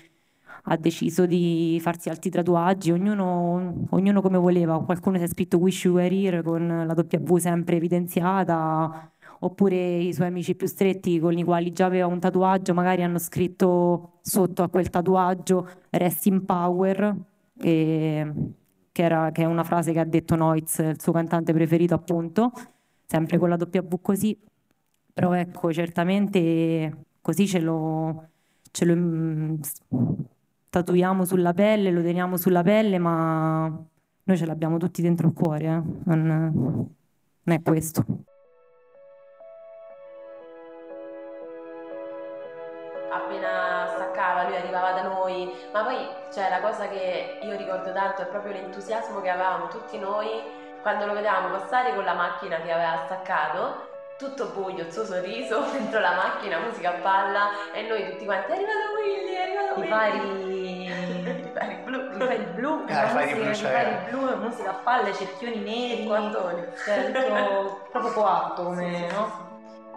ha 0.67 0.77
deciso 0.77 1.27
di 1.27 1.79
farsi 1.81 2.09
altri 2.09 2.31
tatuaggi, 2.31 2.91
ognuno, 2.91 3.87
ognuno 3.91 4.21
come 4.23 4.39
voleva. 4.39 4.83
Qualcuno 4.83 5.19
si 5.19 5.25
è 5.25 5.29
scritto 5.29 5.59
Wish 5.59 5.85
You 5.85 5.95
Were 5.95 6.15
Here 6.15 6.43
con 6.43 6.85
la 6.87 6.95
W 6.95 7.37
sempre 7.37 7.77
evidenziata, 7.77 9.11
oppure 9.41 9.99
i 9.99 10.13
suoi 10.15 10.29
amici 10.29 10.55
più 10.55 10.67
stretti 10.67 11.19
con 11.19 11.37
i 11.37 11.45
quali 11.45 11.73
già 11.73 11.87
aveva 11.87 12.07
un 12.07 12.19
tatuaggio, 12.19 12.73
magari 12.75 13.03
hanno 13.03 13.19
scritto 13.19 14.13
sotto 14.23 14.63
a 14.63 14.69
quel 14.69 14.89
tatuaggio 14.91 15.69
Rest 15.91 16.27
in 16.27 16.45
Power. 16.45 17.15
E 17.61 18.33
che, 18.95 19.03
era- 19.03 19.33
che 19.33 19.43
è 19.43 19.45
una 19.45 19.65
frase 19.65 19.93
che 19.93 19.99
ha 19.99 20.05
detto 20.05 20.37
Noiz, 20.37 20.79
il 20.79 21.01
suo 21.01 21.11
cantante 21.11 21.53
preferito 21.53 21.95
appunto, 21.95 22.53
sempre 23.05 23.39
con 23.39 23.49
la 23.49 23.57
W 23.57 23.97
così, 24.01 24.39
però 25.13 25.33
ecco, 25.33 25.73
certamente 25.73 27.07
così 27.21 27.49
ce 27.49 27.59
lo, 27.59 28.29
ce 28.71 28.85
lo 28.85 28.95
mm, 28.95 29.55
tatuiamo 30.71 31.25
sulla 31.25 31.53
pelle, 31.53 31.91
lo 31.91 32.03
teniamo 32.03 32.37
sulla 32.37 32.63
pelle, 32.63 32.99
ma 32.99 33.67
noi 33.67 34.37
ce 34.37 34.47
l'abbiamo 34.47 34.79
tutti 34.79 35.03
dentro 35.03 35.27
il 35.27 35.35
cuore, 35.35 35.65
eh. 35.65 35.83
Non, 36.05 36.27
non 37.43 37.57
è 37.57 37.63
questo. 37.63 38.07
Noi, 45.09 45.55
ma 45.73 45.85
poi 45.85 46.09
cioè, 46.33 46.49
la 46.51 46.61
cosa 46.61 46.89
che 46.89 47.39
io 47.43 47.57
ricordo 47.57 47.93
tanto 47.93 48.23
è 48.23 48.27
proprio 48.27 48.53
l'entusiasmo 48.53 49.21
che 49.21 49.29
avevamo 49.31 49.69
tutti 49.69 49.99
noi 49.99 50.29
quando 50.83 51.07
lo 51.07 51.13
vedevamo 51.15 51.49
passare 51.57 51.95
con 51.95 52.05
la 52.05 52.15
macchina 52.15 52.57
che 52.61 52.71
aveva 52.73 53.03
staccato 53.07 53.89
tutto 54.19 54.47
buio, 54.51 54.85
il 54.85 54.93
suo 54.93 55.05
sorriso 55.05 55.61
dentro 55.73 56.01
la 56.01 56.15
macchina, 56.15 56.59
musica 56.59 56.91
a 56.91 57.01
palla 57.01 57.49
e 57.73 57.83
noi 57.83 58.11
tutti 58.11 58.25
quanti 58.25 58.51
è 58.53 58.55
arrivato 58.55 58.93
Willy, 58.97 59.33
è 59.35 59.43
arrivato 59.43 59.75
I 59.75 59.83
Willy. 59.83 59.89
fari, 59.89 60.85
I 61.47 61.51
fari 61.53 61.75
blu. 61.85 62.01
i 62.13 62.21
fari 62.21 62.45
blu, 62.55 62.85
i 62.87 62.93
fari 62.93 63.13
musica, 63.13 63.35
blu 63.35 63.51
i 63.51 63.55
c'era. 63.55 63.71
fari 63.71 63.97
blu, 64.11 64.37
musica 64.37 64.71
a 64.71 64.75
palle, 64.75 65.13
cerchioni 65.15 65.59
neri, 65.61 66.05
Quattoni. 66.07 66.67
cioè 66.85 67.05
tutto 67.13 67.87
proprio 67.91 68.13
coatto 68.13 68.63
come, 68.65 69.07
no? 69.11 69.44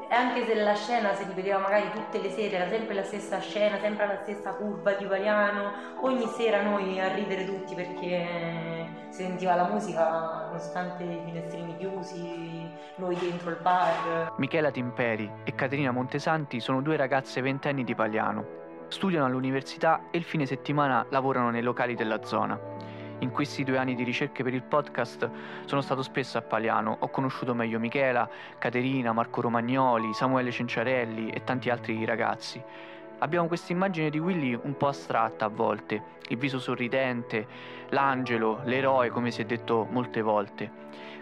Anche 0.09 0.45
se 0.45 0.55
la 0.55 0.73
scena 0.73 1.13
si 1.13 1.25
ripeteva 1.25 1.59
magari 1.59 1.91
tutte 1.91 2.21
le 2.21 2.29
sere, 2.29 2.55
era 2.55 2.69
sempre 2.69 2.95
la 2.95 3.03
stessa 3.03 3.39
scena, 3.39 3.77
sempre 3.77 4.07
la 4.07 4.17
stessa 4.21 4.53
curva 4.53 4.93
di 4.93 5.05
Variano, 5.05 5.71
ogni 5.99 6.25
sera 6.27 6.61
noi 6.61 6.97
a 6.99 7.13
ridere 7.13 7.45
tutti 7.45 7.75
perché 7.75 8.87
si 9.09 9.23
sentiva 9.23 9.55
la 9.55 9.67
musica 9.67 10.45
nonostante 10.45 11.03
i 11.03 11.21
finestrini 11.25 11.75
chiusi, 11.77 12.69
noi 12.95 13.17
dentro 13.17 13.49
il 13.49 13.57
bar. 13.61 14.33
Michela 14.37 14.71
Timperi 14.71 15.29
e 15.43 15.53
Caterina 15.53 15.91
Montesanti 15.91 16.61
sono 16.61 16.81
due 16.81 16.95
ragazze 16.95 17.41
ventenni 17.41 17.83
di 17.83 17.93
Pagliano. 17.93 18.45
Studiano 18.87 19.25
all'università 19.25 20.03
e 20.09 20.17
il 20.17 20.23
fine 20.23 20.45
settimana 20.45 21.05
lavorano 21.09 21.49
nei 21.49 21.61
locali 21.61 21.95
della 21.95 22.23
zona. 22.23 22.76
In 23.19 23.31
questi 23.31 23.63
due 23.63 23.79
anni 23.79 23.95
di 23.95 24.03
ricerche 24.03 24.43
per 24.43 24.53
il 24.53 24.61
podcast 24.61 25.27
sono 25.65 25.81
stato 25.81 26.03
spesso 26.03 26.37
a 26.37 26.43
Pagliano, 26.43 26.97
ho 26.99 27.07
conosciuto 27.09 27.55
meglio 27.55 27.79
Michela, 27.79 28.29
Caterina, 28.59 29.11
Marco 29.11 29.41
Romagnoli, 29.41 30.13
Samuele 30.13 30.51
Cenciarelli 30.51 31.31
e 31.31 31.43
tanti 31.43 31.71
altri 31.71 32.05
ragazzi. 32.05 32.61
Abbiamo 33.17 33.47
questa 33.47 33.73
immagine 33.73 34.11
di 34.11 34.19
Willy 34.19 34.53
un 34.53 34.77
po' 34.77 34.89
astratta 34.89 35.45
a 35.45 35.49
volte, 35.49 36.03
il 36.27 36.37
viso 36.37 36.59
sorridente, 36.59 37.47
l'angelo, 37.89 38.61
l'eroe 38.65 39.09
come 39.09 39.31
si 39.31 39.41
è 39.41 39.45
detto 39.45 39.87
molte 39.89 40.21
volte. 40.21 40.71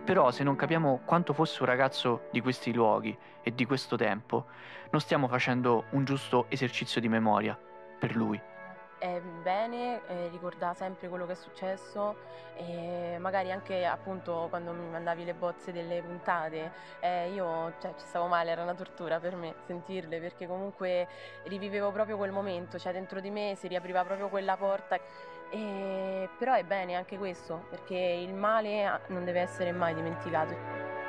Però 0.04 0.32
se 0.32 0.44
non 0.44 0.58
capiamo 0.58 1.00
quanto 1.06 1.32
fosse 1.32 1.62
un 1.62 1.70
ragazzo 1.70 2.28
di 2.30 2.42
questi 2.42 2.74
luoghi 2.74 3.18
e 3.42 3.56
di 3.56 3.64
questo 3.64 3.96
tempo, 3.96 4.48
non 4.92 5.00
stiamo 5.00 5.30
facendo 5.30 5.86
un 5.92 6.04
giusto 6.04 6.48
esercizio 6.50 7.00
di 7.00 7.08
memoria 7.08 7.58
per 7.98 8.18
lui. 8.18 8.54
È 8.98 9.20
bene 9.20 10.02
eh, 10.08 10.28
ricordare 10.30 10.76
sempre 10.76 11.08
quello 11.10 11.26
che 11.26 11.34
è 11.34 11.36
successo 11.36 12.16
e 12.56 13.18
magari 13.20 13.52
anche 13.52 13.86
appunto 13.86 14.48
quando 14.50 14.72
mi 14.72 14.88
mandavi 14.88 15.26
le 15.26 15.34
bozze 15.34 15.72
delle 15.72 16.02
puntate 16.02 16.72
eh, 17.02 17.32
io 17.32 17.74
cioè, 17.80 17.94
ci 17.98 18.06
stavo 18.06 18.28
male, 18.28 18.52
era 18.52 18.64
una 18.64 18.74
tortura 18.74 19.20
per 19.20 19.36
me 19.36 19.56
sentirle 19.66 20.20
perché 20.20 20.48
comunque 20.48 21.08
rivivevo 21.44 21.92
proprio 21.92 22.18
quel 22.18 22.32
momento, 22.32 22.80
cioè 22.80 22.94
dentro 22.94 23.20
di 23.20 23.30
me 23.30 23.56
si 23.56 23.68
riapriva 23.68 24.04
proprio 24.04 24.30
quella 24.30 24.56
porta 24.56 24.98
e, 25.50 26.30
però 26.38 26.54
è 26.54 26.64
bene 26.64 26.96
anche 26.96 27.18
questo 27.18 27.66
perché 27.70 27.96
il 27.96 28.34
male 28.34 28.86
ah, 28.86 29.00
non 29.08 29.26
deve 29.26 29.42
essere 29.42 29.72
mai 29.72 29.94
dimenticato. 29.94 31.05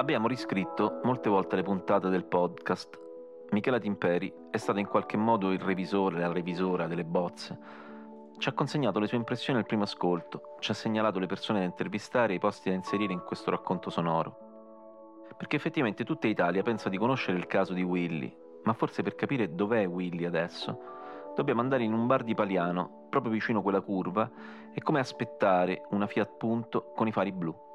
Abbiamo 0.00 0.28
riscritto 0.28 1.00
molte 1.02 1.28
volte 1.28 1.56
le 1.56 1.62
puntate 1.62 2.08
del 2.08 2.24
podcast. 2.24 2.98
Michela 3.50 3.78
Timperi 3.78 4.32
è 4.50 4.56
stata 4.56 4.80
in 4.80 4.86
qualche 4.86 5.18
modo 5.18 5.52
il 5.52 5.60
revisore, 5.60 6.18
la 6.18 6.32
revisora 6.32 6.86
delle 6.86 7.04
bozze. 7.04 7.58
Ci 8.38 8.48
ha 8.48 8.54
consegnato 8.54 8.98
le 8.98 9.06
sue 9.06 9.18
impressioni 9.18 9.58
al 9.58 9.66
primo 9.66 9.82
ascolto, 9.82 10.56
ci 10.60 10.70
ha 10.70 10.74
segnalato 10.74 11.18
le 11.18 11.26
persone 11.26 11.58
da 11.58 11.66
intervistare 11.66 12.32
e 12.32 12.36
i 12.36 12.38
posti 12.38 12.70
da 12.70 12.76
inserire 12.76 13.12
in 13.12 13.22
questo 13.26 13.50
racconto 13.50 13.90
sonoro. 13.90 15.28
Perché 15.36 15.56
effettivamente 15.56 16.02
tutta 16.02 16.28
Italia 16.28 16.62
pensa 16.62 16.88
di 16.88 16.96
conoscere 16.96 17.36
il 17.36 17.46
caso 17.46 17.74
di 17.74 17.82
Willy, 17.82 18.34
ma 18.62 18.72
forse 18.72 19.02
per 19.02 19.14
capire 19.14 19.54
dov'è 19.54 19.86
Willy 19.86 20.24
adesso, 20.24 20.80
dobbiamo 21.36 21.60
andare 21.60 21.84
in 21.84 21.92
un 21.92 22.06
bar 22.06 22.24
di 22.24 22.34
Paliano, 22.34 23.08
proprio 23.10 23.32
vicino 23.32 23.60
quella 23.60 23.82
curva, 23.82 24.30
e 24.72 24.80
come 24.80 24.98
aspettare 24.98 25.82
una 25.90 26.06
Fiat 26.06 26.38
Punto 26.38 26.90
con 26.96 27.06
i 27.06 27.12
fari 27.12 27.32
blu. 27.32 27.68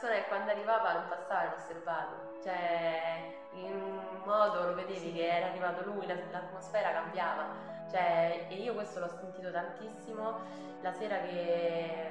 Che 0.00 0.26
quando 0.28 0.52
arrivava 0.52 0.92
non 0.92 1.08
passava 1.08 1.46
inosservato, 1.46 2.38
cioè 2.42 3.20
in 3.54 3.74
un 3.74 4.22
modo 4.24 4.64
lo 4.64 4.74
vedevi 4.74 5.12
che 5.12 5.26
era 5.26 5.48
arrivato 5.48 5.82
lui, 5.82 6.06
la- 6.06 6.14
l'atmosfera 6.30 6.92
cambiava, 6.92 7.48
cioè, 7.90 8.46
e 8.48 8.54
io 8.54 8.74
questo 8.74 9.00
l'ho 9.00 9.08
sentito 9.08 9.50
tantissimo 9.50 10.36
la 10.82 10.92
sera 10.92 11.18
che 11.18 12.10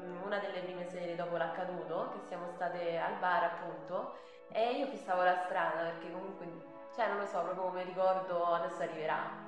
mm, 0.00 0.24
una 0.24 0.38
delle 0.38 0.60
prime 0.62 0.84
sere 0.90 1.14
dopo 1.14 1.36
l'accaduto, 1.36 2.08
che 2.12 2.18
siamo 2.26 2.48
state 2.48 2.98
al 2.98 3.14
bar 3.14 3.44
appunto, 3.44 4.14
e 4.50 4.72
io 4.74 4.88
fissavo 4.88 5.22
la 5.22 5.36
strada 5.44 5.82
perché 5.82 6.10
comunque, 6.10 6.48
cioè 6.92 7.06
non 7.06 7.18
lo 7.18 7.24
so, 7.24 7.40
proprio 7.42 7.64
come 7.66 7.84
ricordo 7.84 8.52
adesso 8.52 8.82
arriverà. 8.82 9.47